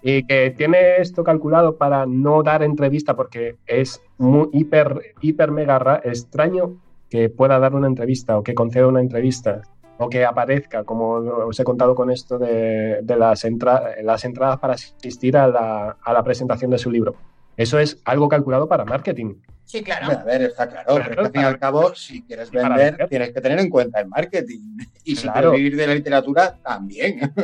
[0.00, 5.76] y que tiene esto calculado para no dar entrevista porque es muy hiper, hiper mega
[5.80, 9.62] ra- extraño que pueda dar una entrevista o que conceda una entrevista
[9.98, 14.58] o que aparezca, como os he contado con esto de, de las, entra- las entradas
[14.58, 17.16] para asistir a la, a la presentación de su libro.
[17.56, 19.34] Eso es algo calculado para marketing.
[19.64, 20.06] sí, claro.
[20.06, 22.50] Hombre, a ver, está claro, pero es que al fin y al cabo, si quieres
[22.52, 23.08] vender, vender.
[23.08, 24.60] tienes que tener en cuenta el marketing.
[25.02, 25.50] Y si Claro.
[25.50, 27.32] quieres vivir de la literatura, también.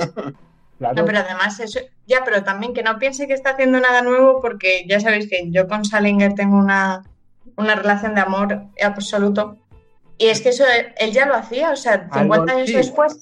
[0.77, 0.97] Claro.
[0.97, 4.41] No, pero además eso, ya, pero también que no piense que está haciendo nada nuevo
[4.43, 7.05] porque ya sabéis que yo con Salinger tengo una,
[7.57, 9.59] una relación de amor absoluto.
[10.17, 10.65] Y es que eso
[10.97, 13.17] él, ya lo hacía, o sea, 50 Algo- años Sí, después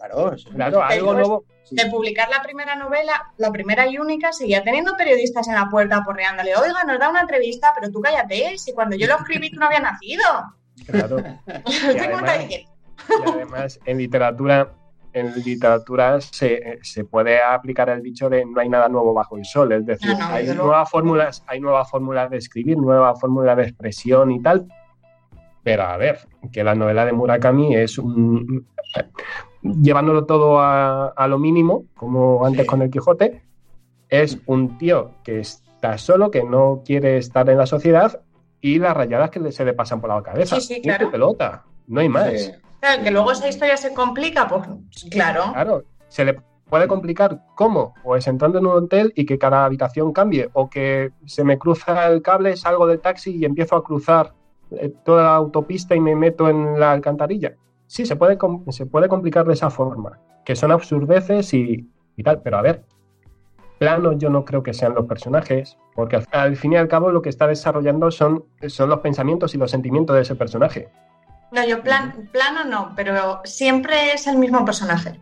[0.54, 1.44] Claro, algo nuevo.
[1.64, 1.74] sí.
[1.74, 6.02] de publicar la primera novela, la primera y única, seguía teniendo periodistas en la puerta
[6.04, 9.58] porreándole, oiga, nos da una entrevista, pero tú cállate, si cuando yo lo escribí tú
[9.58, 10.22] no habías nacido.
[10.86, 11.16] Claro.
[11.46, 12.66] De que-
[13.08, 14.70] Y además, en literatura,
[15.12, 19.44] en literatura se, se, puede aplicar el dicho de no hay nada nuevo bajo el
[19.44, 19.72] sol.
[19.72, 23.64] Es decir, No, no, hay, nuevas fórmulas, hay nuevas fórmulas de escribir, nuevas fórmulas de
[23.64, 24.66] expresión y tal.
[25.62, 26.18] Pero a ver,
[26.52, 28.66] que la novela de Murakami es un.
[29.62, 32.66] Llevándolo todo a, a lo mínimo, como antes Sí.
[32.66, 33.42] con el Quijote,
[34.08, 38.20] es un tío que está solo, que no quiere estar en la sociedad
[38.60, 40.60] y las rayadas que le- se le pasan por la cabeza.
[40.60, 41.10] Sí, sí, claro.
[41.12, 41.64] pelota.
[41.86, 42.30] No hay más.
[42.40, 42.50] Sí.
[43.02, 44.62] Que luego esa historia se complica, pues
[45.08, 45.52] claro.
[45.52, 50.12] Claro, se le puede complicar cómo, pues entrando en un hotel y que cada habitación
[50.12, 54.32] cambie, o que se me cruza el cable, salgo del taxi y empiezo a cruzar
[54.72, 57.54] eh, toda la autopista y me meto en la alcantarilla.
[57.86, 58.36] Sí, se puede,
[58.70, 62.84] se puede complicar de esa forma, que son absurdeces y, y tal, pero a ver,
[63.78, 67.12] planos yo no creo que sean los personajes, porque al, al fin y al cabo
[67.12, 70.88] lo que está desarrollando son, son los pensamientos y los sentimientos de ese personaje.
[71.52, 75.20] No, yo plan, plano no, pero siempre es el mismo personaje.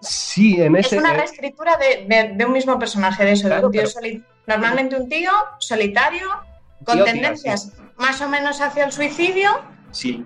[0.00, 0.98] Sí, en Es ese...
[0.98, 3.90] una eh, reescritura de, de- de un mismo personaje, de eso, de un tío pero-
[3.90, 6.28] soli- Normalmente un tío solitario,
[6.84, 9.50] con Tío, tendencias más o menos hacia el suicidio,
[9.92, 10.24] sí,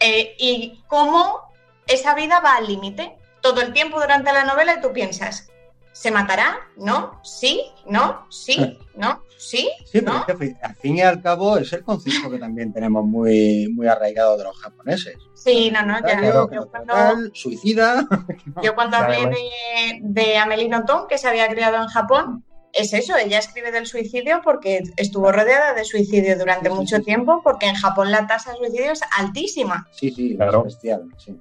[0.00, 1.40] eh, y cómo
[1.86, 3.16] esa vida va al límite.
[3.40, 5.48] Todo el tiempo durante la novela y tú piensas,
[5.94, 6.56] ¿se matará?
[6.76, 7.20] ¿No?
[7.22, 7.62] ¿Sí?
[7.86, 8.26] ¿No?
[8.28, 8.78] ¿Sí?
[8.96, 9.22] ¿No?
[9.38, 9.70] ¿Sí?
[9.86, 10.18] Sí, pero ¿No?
[10.20, 10.32] es que
[10.62, 14.44] al fin- y al cabo es el concepto que también tenemos muy, muy arraigado de
[14.44, 15.16] los japoneses.
[15.34, 16.08] Sí, no, no, ya.
[16.14, 18.06] Solitario, Yo cuando, total, suicida.
[18.62, 23.16] yo cuando hablé de, de Amelie Nothomb, que se había criado en Japón, es eso,
[23.16, 27.04] ella escribe del suicidio porque estuvo rodeada de suicidio durante sí, mucho sí, sí.
[27.04, 29.86] tiempo, porque en Japón la tasa de suicidio es altísima.
[29.92, 30.58] Sí, sí, Claro.
[30.60, 31.04] es bestial.
[31.18, 31.38] Sí.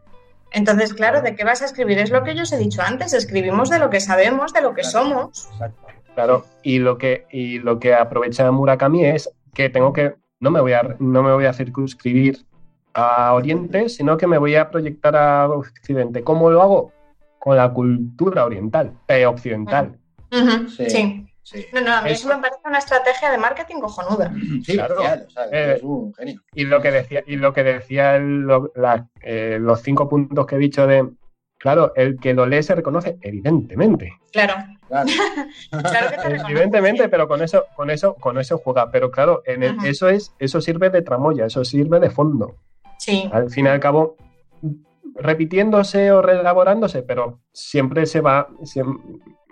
[0.53, 1.97] Entonces, claro, ¿de qué vas a escribir?
[1.99, 4.73] Es lo que yo os he dicho antes, escribimos de lo que sabemos, de lo
[4.73, 4.99] que Claro.
[4.99, 5.49] somos.
[5.51, 5.87] Exacto.
[6.13, 10.61] Claro, y lo que, y lo que aprovecha Murakami es que tengo que, no me
[10.61, 12.45] voy a, no me voy a circunscribir
[12.93, 16.23] a Oriente, sino que me voy a proyectar a Occidente.
[16.23, 16.91] ¿Cómo lo hago?
[17.39, 19.97] Con la cultura oriental, eh, occidental.
[20.67, 20.89] Sí.
[20.89, 21.25] sí.
[21.43, 22.27] Sí, No, no, a mí Eso.
[22.29, 24.31] eso me parece una estrategia de marketing cojonuda.
[24.65, 24.95] sí Claro.
[24.95, 26.41] bestial, o sea, Eh, es un genio.
[26.53, 30.45] Y lo que decía, y lo que decía el- lo- la- eh, los cinco puntos
[30.45, 31.09] que he dicho de,
[31.59, 34.13] claro, el que lo lee se reconoce, evidentemente.
[34.31, 34.53] Claro,
[34.87, 35.07] Claro.
[35.69, 37.09] claro que te reconoce, Evidentemente, sí.
[37.09, 38.89] pero con eso, con eso, con eso juega.
[38.91, 39.85] Pero claro, en el- Ujú.
[39.87, 42.55] eso es, eso sirve de tramoya, eso sirve de fondo.
[42.99, 44.15] Sí, al fin y al cabo,
[45.15, 48.47] repitiéndose o reelaborándose, pero siempre se va,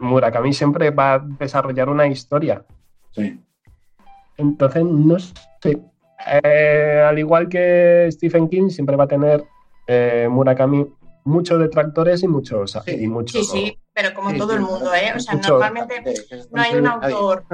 [0.01, 2.63] Murakami siempre va a desarrollar una historia.
[3.11, 3.39] Sí.
[4.37, 5.81] Entonces, no sé,
[6.43, 9.43] Eh, al igual que Stephen King, siempre va a tener
[9.87, 10.85] eh, Murakami
[11.23, 12.77] muchos detractores y muchos...
[12.85, 12.91] Sí.
[13.03, 15.13] y muchos sí, sí, pero como Sí, todo sí, el mundo, ¿eh?
[15.15, 16.13] O sea, mucho- normalmente
[16.51, 17.45] no hay un autor,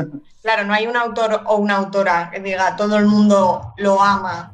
[0.41, 4.53] claro, no hay un autor o una autora que diga todo el mundo lo ama.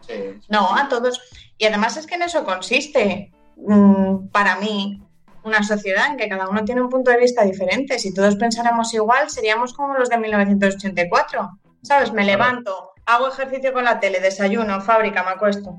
[0.00, 0.46] Sí, sí.
[0.48, 1.20] No, a todos.
[1.58, 5.02] Y además es que en eso consiste, mm, para mí,
[5.44, 7.98] una sociedad en que cada uno tiene un punto de vista diferente.
[7.98, 11.50] Si todos pensáramos igual, seríamos como los de 1984.
[11.82, 12.12] ¿Sabes?
[12.12, 12.38] Me Claro.
[12.38, 15.78] levanto, hago ejercicio con la tele, desayuno, fábrica, me acuesto.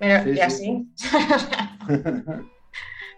[0.00, 0.40] Sí, y sí.
[0.40, 0.88] así.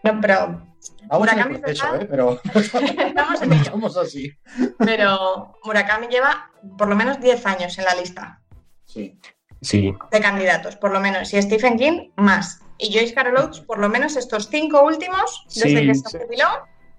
[0.02, 0.62] no, pero,
[1.08, 1.94] Vamos en el Murakami, proceso.
[1.96, 2.06] ¿eh?
[2.10, 2.40] Pero
[2.98, 3.62] estamos en ello.
[3.62, 4.32] estamos así.
[4.78, 8.40] pero Murakami lleva por lo menos 10 años en la lista
[8.84, 9.18] Sí.
[9.62, 11.32] Sí, de candidatos, por lo menos.
[11.32, 12.60] Y Stephen King, más.
[12.78, 16.46] Y Joyce Carol Oates, por lo menos estos cinco últimos, desde Sí, que se jubiló,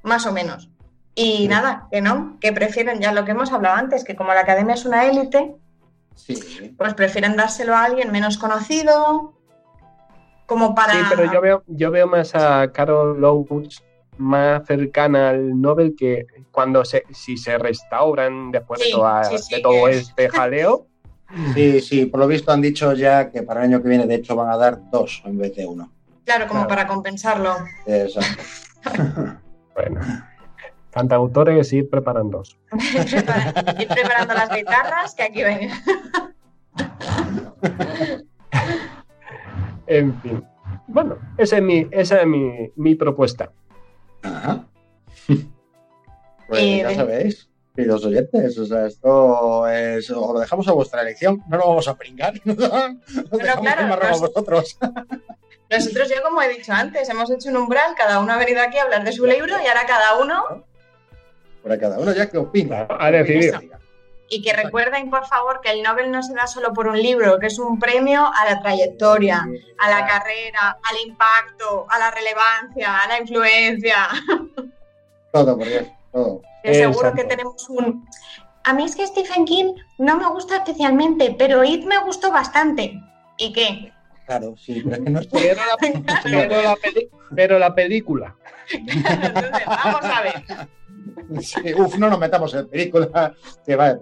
[0.04, 0.70] más o menos.
[1.14, 1.48] Y Sí.
[1.48, 4.74] nada, que no, que prefieren, ya lo que hemos hablado antes, que como la academia
[4.76, 5.56] es una élite,
[6.16, 6.74] Sí.
[6.78, 9.34] pues prefieren dárselo a alguien menos conocido,
[10.48, 10.94] como para...
[10.94, 13.84] sí, pero yo veo, yo veo más a Carol Oates
[14.18, 19.30] más cercana al Nobel que cuando se, si se restauran después de, toda-
[19.62, 20.88] todo este jaleo.
[21.54, 24.16] Sí, sí, por lo visto han dicho ya que para el año que viene, de
[24.16, 25.92] hecho, van a dar dos en vez de uno.
[26.26, 26.68] Claro, como Claro.
[26.70, 27.56] para compensarlo.
[27.86, 28.44] Exacto.
[29.76, 30.02] Bueno,
[30.92, 32.42] cantautores ir preparando.
[32.72, 35.70] Prepara- Ir preparando las guitarras, que aquí ven.
[39.88, 40.44] En fin.
[40.88, 43.52] Bueno, esa es mi, esa es mi, mi propuesta.
[44.24, 44.66] Ajá.
[46.48, 47.36] Pues Eh, ya de-
[47.78, 51.68] sabéis, queridos oyentes, o sea, esto es, os lo dejamos a vuestra elección, no lo
[51.68, 53.00] vamos a pringar, dejamos
[53.40, 54.78] claro, nos- vosotros.
[55.70, 58.78] Nosotros ya, como he dicho antes, hemos hecho un umbral, cada uno ha venido aquí
[58.78, 60.64] a hablar de su libro y ahora cada uno
[61.62, 62.88] Para cada uno ya que opina.
[62.90, 63.54] A decidir.
[64.30, 67.38] Y que recuerden, por favor, que el Nobel no se da solo por un libro,
[67.40, 69.46] que es un premio a la trayectoria,
[69.78, 74.08] a la carrera, al impacto, a la relevancia, a la influencia.
[75.32, 76.42] Todo, por Dios, todo.
[76.72, 78.06] Que seguro que tenemos un...
[78.64, 83.00] A mí es que Stephen King no me gusta especialmente, pero It me gustó bastante.
[83.38, 83.92] ¿Y qué?
[84.26, 85.78] Claro, sí, pero es que no es Pero la,
[86.50, 88.36] pero la peli- pero la película.
[88.72, 91.42] Entonces, vamos a ver.
[91.42, 93.34] Sí, uf, no nos metamos en película,
[93.66, 94.00] que vaya.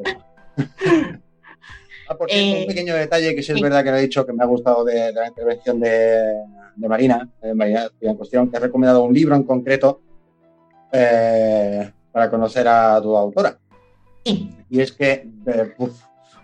[2.07, 3.63] Ah, por cierto, Eh, un pequeño detalle que sí es sí.
[3.63, 6.33] verdad que lo he dicho que me ha gustado de, de la intervención de,
[6.75, 10.01] de Marina, de Marina en cuestión, que ha recomendado un libro en concreto
[10.91, 13.59] eh, para conocer a tu autora.
[14.23, 14.49] Sí.
[14.69, 16.01] Y es que, eh, uf,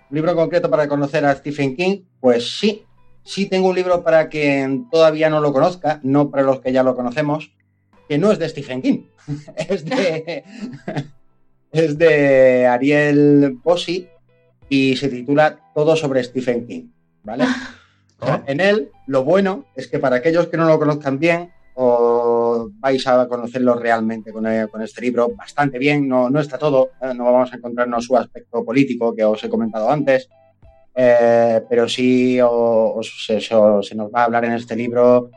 [0.09, 2.83] un libro concreto para conocer a Stephen King, pues sí,
[3.23, 6.83] sí tengo un libro para quien todavía no lo conozca, no para los que ya
[6.83, 7.53] lo conocemos,
[8.09, 9.03] que no es de Stephen King,
[9.55, 10.43] es de,
[11.71, 14.09] es de Ariel Bossi
[14.67, 16.89] y se titula Todo sobre Stephen King,
[17.23, 17.45] ¿vale?
[18.45, 22.40] En él, lo bueno es que para aquellos que no lo conozcan bien, o
[22.79, 26.07] vais a conocerlo realmente con, eh, con este libro bastante bien.
[26.07, 29.49] No, no está todo, eh, no vamos a encontrarnos su aspecto político que os he
[29.49, 30.29] comentado antes,
[30.95, 35.29] eh, pero sí os- se- se nos va a hablar en este libro,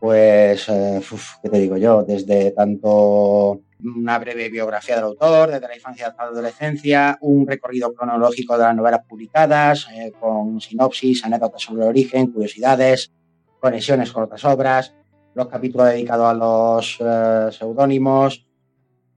[0.00, 2.02] pues, eh, uf, ¿qué te digo yo?
[2.04, 7.92] Desde tanto una breve biografía del autor, desde la infancia hasta la adolescencia, un recorrido
[7.94, 13.12] cronológico de las novelas publicadas, eh, con sinopsis, anécdotas sobre el origen, curiosidades,
[13.60, 14.94] conexiones con otras obras,
[15.34, 18.46] los capítulos dedicados a los eh, seudónimos,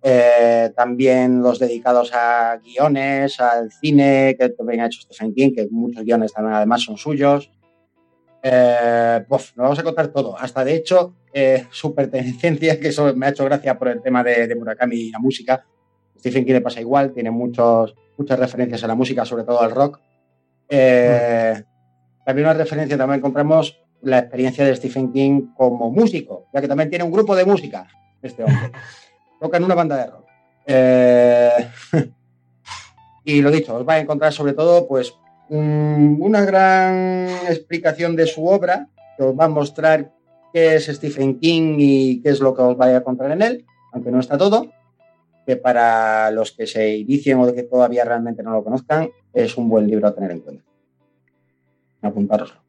[0.04, 5.68] eh, también los dedicados a guiones, al cine, que también ha hecho Stephen King, que
[5.70, 7.52] muchos guiones también además son suyos.
[8.44, 10.36] Eh, buf, nos vamos a contar todo.
[10.38, 14.24] Hasta de hecho, eh, su pertenencia, que eso me ha hecho gracia por el tema
[14.24, 15.64] de, de Murakami y la música.
[16.18, 19.72] Stephen King le pasa igual, tiene muchos, muchas referencias a la música, sobre todo al
[19.72, 20.00] rock.
[20.70, 21.64] Eh,
[22.26, 26.90] También una referencia, también compramos la experiencia de Stephen King como músico, ya que también
[26.90, 27.88] tiene un grupo de música,
[28.22, 28.72] este hombre.
[29.40, 30.26] Toca en una banda de rock.
[30.68, 31.52] Eh,
[33.26, 35.14] y lo dicho, os vais a encontrar sobre todo, pues,
[35.50, 38.88] un- una gran explicación de su obra,
[39.18, 40.12] que os va a mostrar
[40.54, 43.66] qué es Stephen King y qué es lo que os vais a encontrar en él,
[43.94, 44.68] aunque no está todo,
[45.46, 49.70] que para los que se inicien o que todavía realmente no lo conozcan, es un
[49.70, 50.64] buen libro a tener en cuenta.
[52.02, 52.62] Apuntároslo.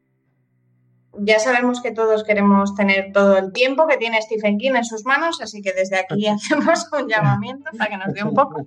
[1.19, 5.05] Ya sabemos que todos queremos tener todo el tiempo que tiene Stephen King en sus
[5.05, 8.67] manos, así que desde aquí hacemos un llamamiento para que nos dé un poco.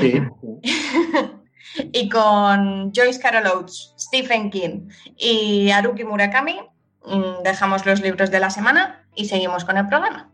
[0.00, 0.22] Sí.
[1.92, 6.60] Y con Joyce Carol Oates, Stephen King y Haruki Murakami
[7.04, 10.33] mm, dejamos los libros de la semana y seguimos con el programa.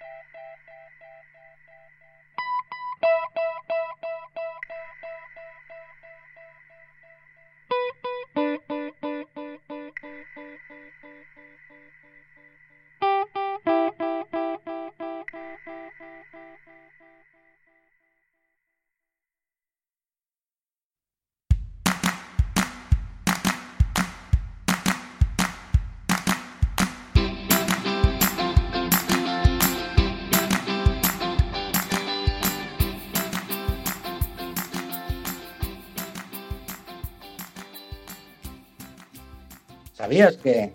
[40.01, 40.73] ¿Sabías que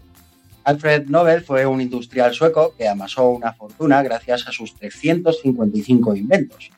[0.63, 6.71] Alfred Nobel fue un industrial sueco que amasó una fortuna gracias a sus 355 inventos?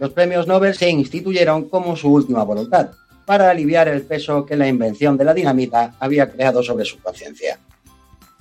[0.00, 2.90] Los premios Nobel se instituyeron como su última voluntad,
[3.24, 7.60] para aliviar el peso que la invención de la dinamita había creado sobre su conciencia.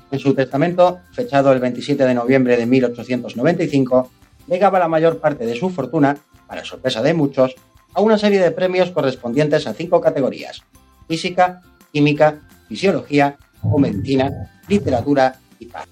[0.10, 4.10] En su testamento, fechado el 27 de noviembre de 1895,
[4.48, 7.54] legaba la mayor parte de su fortuna, para sorpresa de muchos,
[7.94, 10.64] a una serie de premios correspondientes a cinco categorías:
[11.08, 11.62] física,
[11.94, 15.88] química, fisiología o medicina, literatura y paz.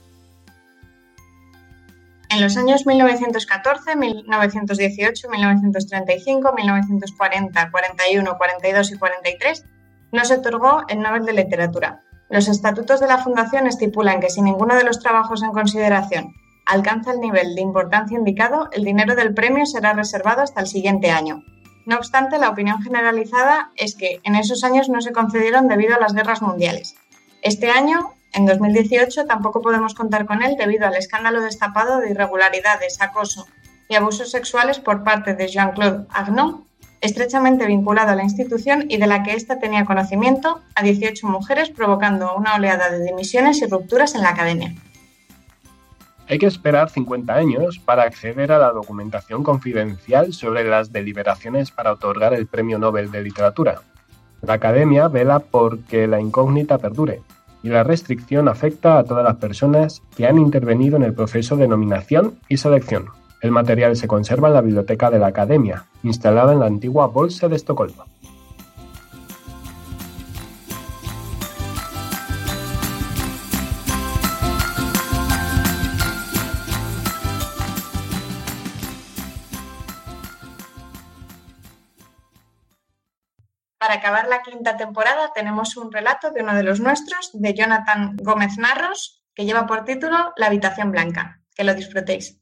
[2.29, 9.65] En los años 1914, 1918, 1935, 1940, 41, 42 y 43
[10.11, 12.03] no se otorgó el Nobel de Literatura.
[12.29, 16.33] Los estatutos de la Fundación estipulan que si ninguno de los trabajos en consideración
[16.65, 21.11] alcanza el nivel de importancia indicado, el dinero del premio será reservado hasta el siguiente
[21.11, 21.43] año.
[21.85, 25.99] No obstante, la opinión generalizada es que en esos años no se concedieron debido a
[25.99, 26.95] las guerras mundiales.
[27.43, 32.99] Este año, en 2018, tampoco podemos contar con él debido al escándalo destapado de irregularidades,
[33.01, 33.47] acoso
[33.87, 36.65] y abusos sexuales por parte de Jean-Claude Agnon,
[37.01, 41.69] estrechamente vinculado a la institución y de la que ésta tenía conocimiento, a 18 mujeres,
[41.69, 44.73] provocando una oleada de dimisiones y rupturas en la academia.
[46.27, 51.93] Hay que esperar 50 años para acceder a la documentación confidencial sobre las deliberaciones para
[51.93, 53.81] otorgar el Premio Nobel de Literatura.
[54.41, 57.21] La Academia vela porque la incógnita perdure
[57.61, 61.67] y la restricción afecta a todas las personas que han intervenido en el proceso de
[61.67, 63.05] nominación y selección.
[63.41, 67.47] El material se conserva en la biblioteca de la Academia, instalada en la antigua Bolsa
[67.47, 68.05] de Estocolmo.
[83.85, 88.15] Para acabar la quinta temporada tenemos un relato de uno de los nuestros, de Jonathan
[88.17, 91.43] Gómez Narros, que lleva por título La habitación blanca.
[91.55, 92.41] Que lo disfrutéis.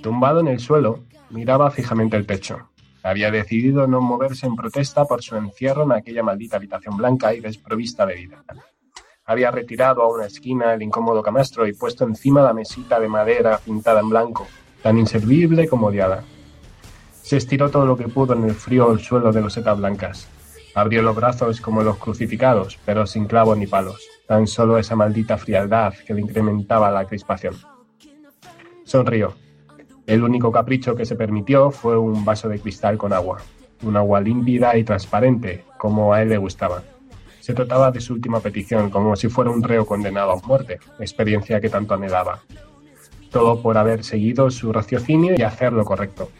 [0.00, 2.69] Tumbado en el suelo, miraba fijamente el techo.
[3.02, 7.40] Había decidido no moverse en protesta por su encierro en aquella maldita habitación blanca y
[7.40, 8.44] desprovista de vida.
[9.24, 13.58] Había retirado a una esquina el incómodo camastro y puesto encima la mesita de madera
[13.58, 14.46] pintada en blanco,
[14.82, 16.24] tan inservible como odiada.
[17.22, 20.28] Se estiró todo lo que pudo en el frío suelo de losetas blancas.
[20.74, 25.38] Abrió los brazos como los crucificados, pero sin clavos ni palos, tan solo esa maldita
[25.38, 27.54] frialdad que le incrementaba la crispación.
[28.84, 29.34] Sonrió
[30.06, 33.38] el único capricho que se permitió fue un vaso de cristal con agua,
[33.82, 36.82] un agua límpida y transparente, como a él le gustaba.
[37.40, 41.60] Se trataba de su última petición, como si fuera un reo condenado a muerte, experiencia
[41.60, 42.40] que tanto anhelaba.
[43.30, 46.30] Todo por haber seguido su raciocinio y hacer lo correcto.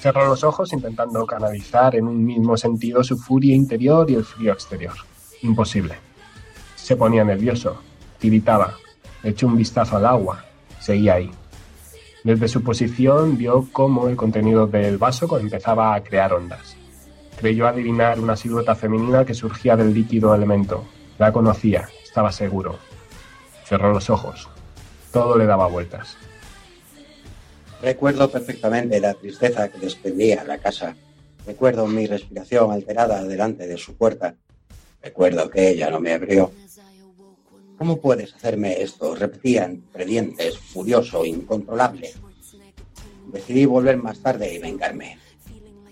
[0.00, 4.52] Cerró los ojos intentando canalizar en un mismo sentido su furia interior y el frío
[4.52, 4.94] exterior.
[5.42, 5.94] Imposible.
[6.74, 7.80] Se ponía nervioso,
[8.18, 8.74] tiritaba,
[9.22, 10.44] echó un vistazo al agua,
[10.80, 11.30] seguía ahí.
[12.24, 16.76] Desde su posición vio cómo el contenido del vaso empezaba a crear ondas.
[17.36, 20.84] Creyó adivinar una silueta femenina que surgía del líquido elemento.
[21.18, 22.78] La conocía, estaba seguro.
[23.64, 24.48] Cerró los ojos.
[25.10, 26.16] Todo le daba vueltas.
[27.82, 30.94] Recuerdo perfectamente la tristeza que desprendía la casa.
[31.44, 34.36] Recuerdo mi respiración alterada delante de su puerta.
[35.02, 36.52] Recuerdo que ella no me abrió.
[37.82, 39.16] ¿Cómo puedes hacerme esto?
[39.16, 42.12] Repetían, predientes, furioso, incontrolable.
[43.26, 45.18] Decidí volver más tarde y vengarme.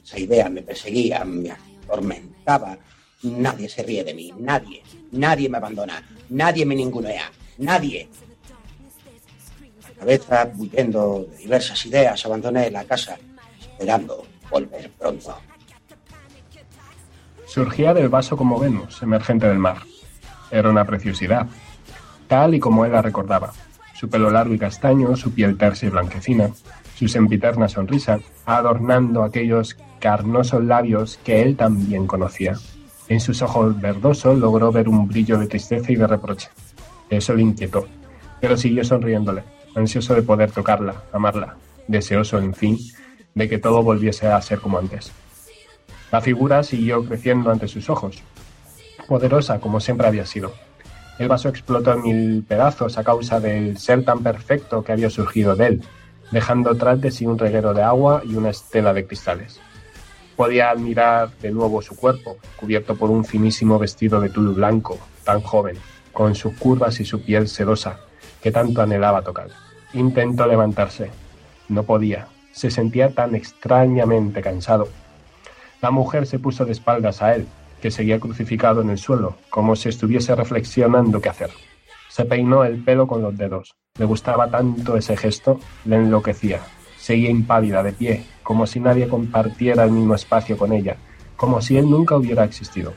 [0.01, 2.79] Esa idea me perseguía, me atormentaba.
[3.25, 8.09] Nadie se ríe de mí, nadie, nadie me abandona, nadie me ningunea, nadie.
[9.83, 13.19] La cabeza huyendo de diversas ideas, abandoné la casa,
[13.61, 15.37] esperando volver pronto.
[17.47, 19.79] Surgía del vaso como Venus, emergente del mar.
[20.53, 21.49] Era una preciosidad,
[22.31, 23.53] tal y como él la recordaba.
[23.93, 26.51] Su pelo largo y castaño, su piel tersa y blanquecina,
[26.95, 32.55] su sempiterna sonrisa, adornando aquellos carnosos labios que él también conocía.
[33.09, 36.49] En sus ojos verdosos logró ver un brillo de tristeza y de reproche.
[37.11, 37.89] Eso le inquietó,
[38.41, 39.43] pero siguió sonriéndole,
[39.75, 41.57] ansioso de poder tocarla, amarla,
[41.89, 42.79] deseoso, en fin,
[43.35, 45.11] de que todo volviese a ser como antes.
[46.13, 48.23] La figura siguió creciendo ante sus ojos,
[49.09, 50.53] poderosa como siempre había sido,
[51.21, 55.55] el vaso explotó en mil pedazos a causa del ser tan perfecto que había surgido
[55.55, 55.83] de él,
[56.31, 59.61] dejando tras de sí un reguero de agua y una estela de cristales.
[60.35, 65.43] Podía admirar de nuevo su cuerpo, cubierto por un finísimo vestido de tul blanco, tan
[65.43, 65.77] joven,
[66.11, 68.01] con sus curvas y su piel sedosa,
[68.43, 69.49] que tanto anhelaba tocar.
[69.93, 71.11] Intentó levantarse.
[71.69, 72.29] No podía.
[72.53, 74.89] Se sentía tan extrañamente cansado.
[75.83, 77.47] La mujer se puso de espaldas a él,
[77.81, 81.51] que seguía crucificado en el suelo, como si estuviese reflexionando qué hacer.
[82.09, 83.75] Se peinó el pelo con los dedos.
[83.99, 86.61] Le gustaba tanto ese gesto, le enloquecía.
[86.97, 90.97] Seguía impávida, de pie, como si nadie compartiera el mismo espacio con ella,
[91.37, 92.93] como si él nunca hubiera existido.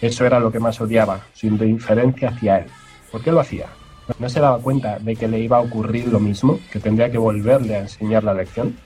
[0.00, 2.66] Eso era lo que más odiaba, su indiferencia hacia él.
[3.12, 3.66] ¿Por qué lo hacía?
[4.18, 7.18] ¿No se daba cuenta de que le iba a ocurrir lo mismo, que tendría que
[7.18, 8.76] volverle a enseñar la lección?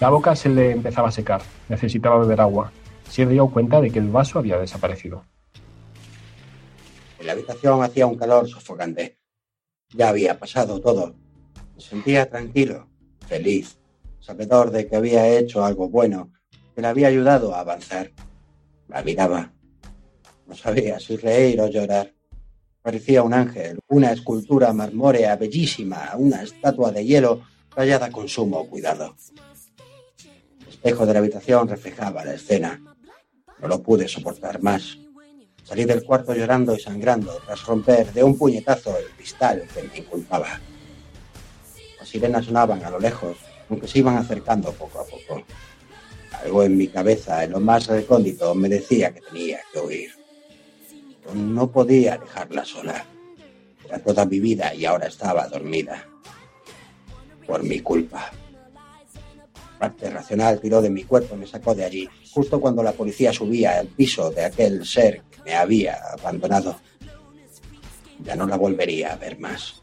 [0.00, 2.70] La boca se le empezaba a secar, necesitaba beber agua,
[3.08, 5.24] se dio cuenta de que el vaso había desaparecido.
[7.18, 9.18] En la habitación hacía un calor sofocante.
[9.90, 11.14] Ya había pasado todo.
[11.74, 12.88] Me sentía tranquilo,
[13.26, 13.78] feliz,
[14.20, 16.32] sabedor de que había hecho algo bueno,
[16.74, 18.12] que le había ayudado a avanzar.
[18.88, 19.52] La miraba.
[20.46, 22.12] No sabía si reír o llorar.
[22.82, 27.42] Parecía un ángel, una escultura marmórea bellísima, una estatua de hielo
[27.74, 29.16] tallada con sumo cuidado
[30.86, 32.95] espejo de la habitación reflejaba la escena.
[33.58, 34.98] No lo pude soportar más.
[35.64, 39.98] Salí del cuarto llorando y sangrando tras romper de un puñetazo el cristal que me
[39.98, 40.60] inculpaba.
[41.98, 43.36] Las sirenas sonaban a lo lejos,
[43.68, 45.42] aunque se iban acercando poco a poco.
[46.44, 50.10] Algo en mi cabeza, en lo más recóndito, me decía que tenía que huir.
[51.22, 53.04] Pero no podía dejarla sola.
[53.84, 56.06] Era toda mi vida y ahora estaba dormida.
[57.46, 58.30] Por mi culpa.
[59.78, 63.32] Parte racional tiró de mi cuerpo y me sacó de allí, justo cuando la policía
[63.32, 66.78] subía al piso de aquel ser que me había abandonado.
[68.22, 69.82] Ya no la volvería a ver más.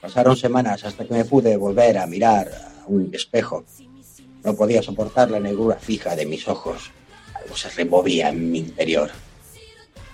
[0.00, 3.64] Pasaron semanas hasta que me pude volver a mirar a un espejo.
[4.42, 6.90] No podía soportar la negrura fija de mis ojos.
[7.34, 9.12] Algo se removía en mi interior.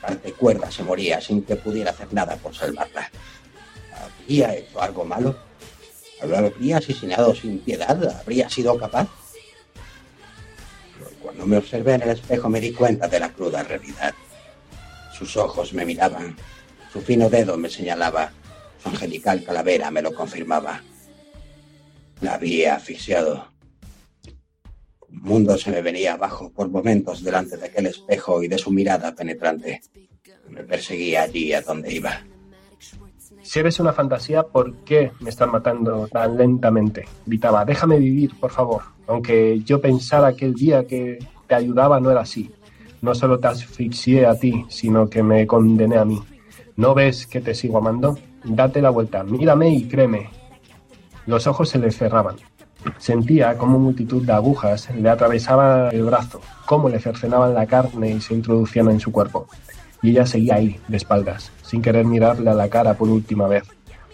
[0.03, 3.11] Parte cuerda se moría sin que pudiera hacer nada por salvarla.
[4.23, 5.39] ¿Habría hecho algo malo?
[6.23, 8.21] ¿Lo habría asesinado sin piedad?
[8.21, 9.09] ¿Habría sido capaz?
[11.29, 14.15] Cuando me observé en el espejo me di cuenta de la cruda realidad.
[15.13, 16.35] Sus ojos me miraban,
[16.91, 18.33] su fino dedo me señalaba,
[18.83, 20.83] su angelical calavera me lo confirmaba.
[22.23, 23.47] La había asfixiado.
[24.27, 28.71] El mundo se me venía abajo por momentos delante de aquel espejo y de su
[28.71, 29.83] mirada penetrante.
[30.49, 32.25] Me perseguía allí a donde iba.
[33.49, 37.07] Si eres una fantasía, ¿por qué me están matando tan lentamente?
[37.25, 38.83] Gritaba, déjame vivir, por favor.
[39.07, 42.51] Aunque yo pensara que el día que te ayudaba no era así.
[43.01, 46.21] No solo te asfixié a ti, sino que me condené a mí.
[46.77, 48.19] ¿No ves que te sigo amando?
[48.45, 50.29] Date la vuelta, mírame y créeme.
[51.25, 52.37] Los ojos se le cerraban.
[52.99, 58.21] Sentía como multitud de agujas le atravesaban el brazo, cómo le cercenaban la carne y
[58.21, 59.49] se introducían en su cuerpo.
[60.03, 63.65] Y ella seguía ahí, de espaldas, sin querer mirarle a la cara por última vez.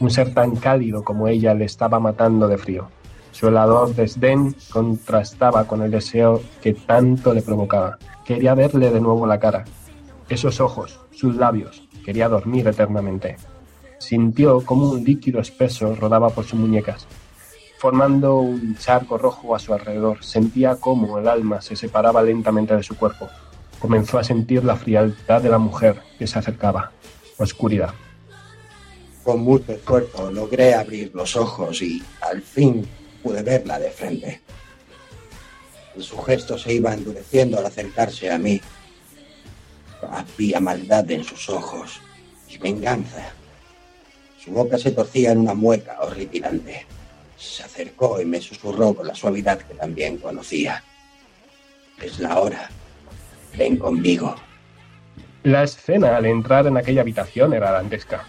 [0.00, 2.88] Un ser tan cálido como ella le estaba matando de frío.
[3.32, 7.98] Su helador desdén contrastaba con el deseo que tanto le provocaba.
[8.24, 9.64] Quería verle de nuevo la cara,
[10.28, 11.82] esos ojos, sus labios.
[12.04, 13.36] Quería dormir eternamente.
[13.98, 17.06] Sintió como un líquido espeso rodaba por sus muñecas,
[17.78, 20.22] formando un charco rojo a su alrededor.
[20.22, 23.28] Sentía cómo el alma se separaba lentamente de su cuerpo.
[23.84, 26.90] Comenzó a sentir la frialdad de la mujer que se acercaba.
[27.36, 27.92] Oscuridad.
[29.22, 32.88] Con mucho esfuerzo logré abrir los ojos y al fin
[33.22, 34.40] pude verla de frente.
[35.98, 38.58] Su gesto se iba endureciendo al acercarse a mí.
[40.10, 42.00] Había maldad en sus ojos
[42.48, 43.34] y venganza.
[44.42, 46.86] Su boca se torcía en una mueca horripilante.
[47.36, 50.82] Se acercó y me susurró con la suavidad que también conocía.
[52.00, 52.70] Es la hora.
[53.56, 54.34] Ven conmigo.
[55.42, 58.24] La escena al entrar en aquella habitación era dantesca.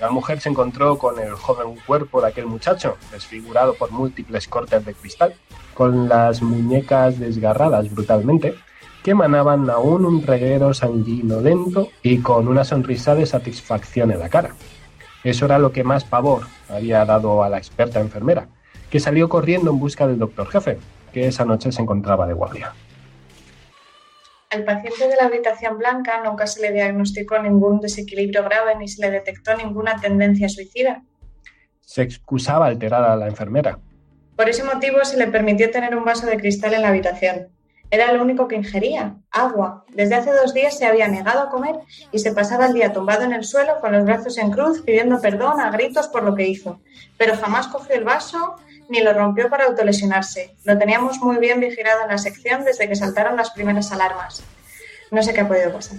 [0.00, 4.84] La mujer se encontró con el joven cuerpo de aquel muchacho, desfigurado por múltiples cortes
[4.84, 5.34] de cristal,
[5.72, 8.54] con las muñecas desgarradas brutalmente,
[9.02, 14.50] que emanaban aún un reguero sanguinolento y con una sonrisa de satisfacción en la cara.
[15.24, 18.48] Eso era lo que más pavor había dado a la experta enfermera,
[18.90, 20.78] que salió corriendo en busca del doctor jefe,
[21.12, 22.74] que esa noche se encontraba de guardia.
[24.56, 29.02] Al paciente de la habitación blanca nunca se le diagnosticó ningún desequilibrio grave ni se
[29.02, 31.02] le detectó ninguna tendencia suicida.
[31.82, 33.78] Se excusaba alterada la enfermera.
[34.34, 37.48] Por ese motivo se le permitió tener un vaso de cristal en la habitación.
[37.90, 39.84] Era lo único que ingería, agua.
[39.92, 41.76] Desde hace dos días se había negado a comer
[42.10, 45.20] y se pasaba el día tumbado en el suelo con los brazos en cruz pidiendo
[45.20, 46.80] perdón a gritos por lo que hizo.
[47.18, 48.56] Pero jamás cogió el vaso
[48.88, 50.54] ni lo rompió para autolesionarse.
[50.64, 54.42] Lo teníamos muy bien vigilado en la sección desde que saltaron las primeras alarmas.
[55.10, 55.98] No sé qué ha podido pasar.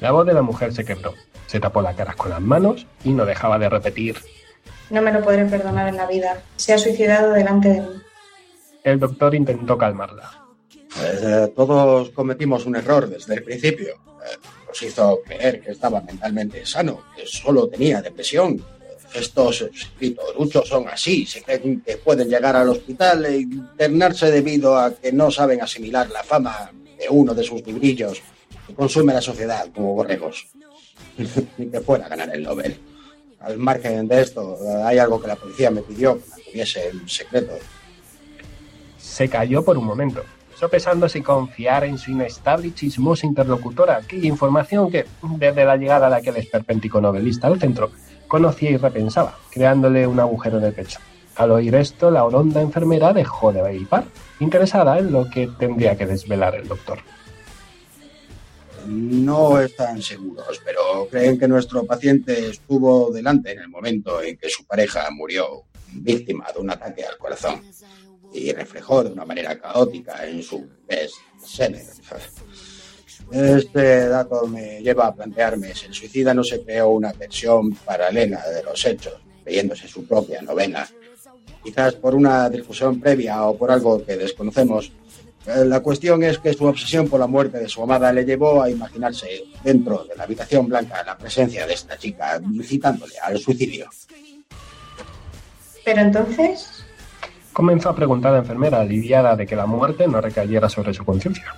[0.00, 1.14] La voz de la mujer se quebró.
[1.46, 4.18] Se tapó la cara con las manos y no dejaba de repetir.
[4.90, 6.42] No me lo podré perdonar en la vida.
[6.56, 8.02] Se ha suicidado delante de mí.
[8.84, 10.44] El doctor intentó calmarla.
[11.02, 13.94] Eh, todos cometimos un error desde el principio.
[13.94, 18.64] Eh, nos hizo creer que estaba mentalmente sano, que solo tenía depresión.
[19.14, 24.94] Estos espirituruchos son así, se creen que pueden llegar al hospital e internarse debido a
[24.94, 28.20] que no saben asimilar la fama de uno de sus librillos
[28.66, 30.46] que consume la sociedad como borregos.
[31.58, 32.76] Ni que fuera a ganar el Nobel.
[33.40, 37.54] Al margen de esto, hay algo que la policía me pidió que mantuviese en secreto.
[38.98, 40.22] Se cayó por un momento,
[40.58, 46.10] sopesando si confiar en su inestable y chismosa interlocutora, aquella información que, desde la llegada
[46.10, 47.92] de aquel esperpéntico novelista al centro,
[48.28, 51.00] conocía y repensaba, creándole un agujero en el pecho.
[51.36, 53.88] Al oír esto, la oronda enfermera dejó de vivir,
[54.40, 56.98] interesada en lo que tendría que desvelar el doctor.
[58.86, 64.48] No están seguros, pero creen que nuestro paciente estuvo delante en el momento en que
[64.48, 67.62] su pareja murió, víctima de un ataque al corazón.
[68.30, 71.82] y reflejó de una manera caótica en su best-seller.
[73.30, 78.42] Este dato me lleva a plantearme si el suicida no se creó una versión paralela
[78.48, 79.14] de los hechos,
[79.44, 80.88] leyéndose su propia novela.
[81.62, 84.92] Quizás por una difusión previa o por algo que desconocemos.
[85.46, 88.62] Eh, La cuestión es que su obsesión por la muerte de su amada le llevó
[88.62, 93.90] a imaginarse dentro de la habitación blanca la presencia de esta chica, incitándole al suicidio.
[95.84, 96.84] Pero entonces,
[97.58, 101.04] Comenzó a preguntar a la enfermera, aliviada de que la muerte no recayera sobre su
[101.04, 101.56] conciencia.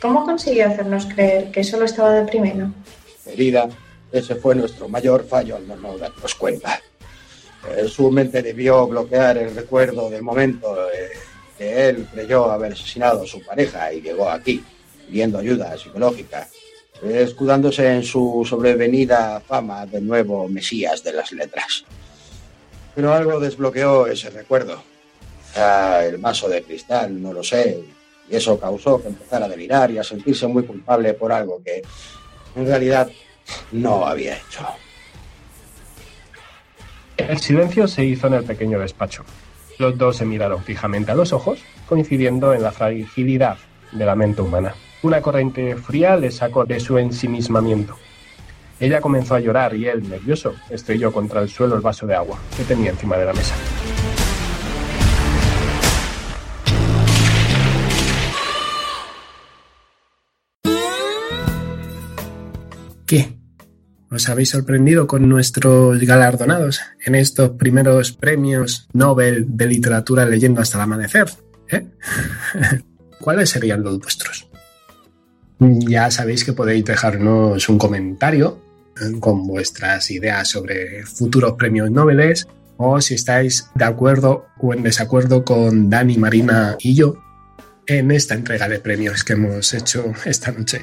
[0.00, 2.70] ¿Cómo consiguió hacernos creer que solo estaba deprimido?
[3.24, 3.68] Querida,
[4.12, 6.80] ese fue nuestro mayor fallo al no darnos cuenta.
[7.68, 11.10] Eh, su mente debió bloquear el recuerdo del momento eh,
[11.56, 14.64] que él creyó haber asesinado a su pareja y llegó aquí,
[15.06, 16.48] pidiendo ayuda psicológica,
[17.02, 21.84] eh, escudándose en su sobrevenida fama de nuevo Mesías de las letras.
[22.94, 24.82] Pero algo desbloqueó ese recuerdo.
[25.48, 27.82] Quizá el vaso de cristal, no lo sé,
[28.30, 31.82] y eso causó que empezara a delirar y a sentirse muy culpable por algo que
[32.56, 33.08] en realidad
[33.72, 34.66] no había hecho.
[37.16, 39.24] El silencio se hizo en el pequeño despacho.
[39.78, 43.58] Los dos se miraron fijamente a los ojos, coincidiendo en la fragilidad
[43.92, 44.74] de la mente humana.
[45.02, 47.96] Una corriente fría le sacó de su ensimismamiento.
[48.80, 52.38] Ella comenzó a llorar y él, nervioso, estrelló contra el suelo el vaso de agua
[52.56, 53.54] que tenía encima de la mesa.
[63.08, 63.38] ¿Qué?
[64.10, 70.76] ¿Os habéis sorprendido con nuestros galardonados en estos primeros premios Nobel de literatura leyendo hasta
[70.76, 71.30] el amanecer?
[71.70, 71.86] ¿Eh?
[73.20, 74.50] ¿Cuáles serían los vuestros?
[75.58, 78.60] Ya sabéis que podéis dejarnos un comentario
[79.00, 82.34] eh, con vuestras ideas sobre futuros premios Nobel
[82.76, 87.16] o si estáis de acuerdo o en desacuerdo con Dani, Marina y yo
[87.86, 90.82] en esta entrega de premios que hemos hecho esta noche.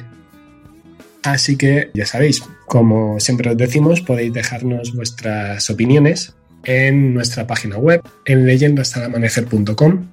[1.25, 7.77] Así que ya sabéis, como siempre os decimos, podéis dejarnos vuestras opiniones en nuestra página
[7.77, 10.07] web, en leyendohastalamanecer.com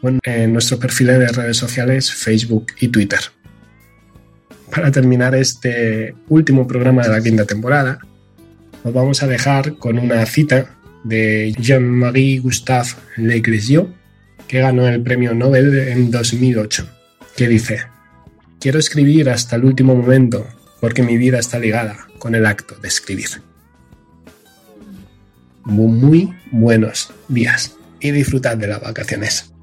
[0.00, 3.20] o en nuestros perfiles de redes sociales Facebook y Twitter.
[4.70, 7.98] Para terminar este último programa de la quinta temporada,
[8.82, 13.94] os vamos a dejar con una cita de Jean-Marie Gustave Leclésio,
[14.48, 16.88] que ganó el premio Nobel en 2008,
[17.36, 17.93] que dice,
[18.64, 20.46] Quiero escribir hasta el último momento
[20.80, 23.28] porque mi vida está ligada con el acto de escribir.
[25.64, 29.53] Muy buenos días y disfrutad de las vacaciones.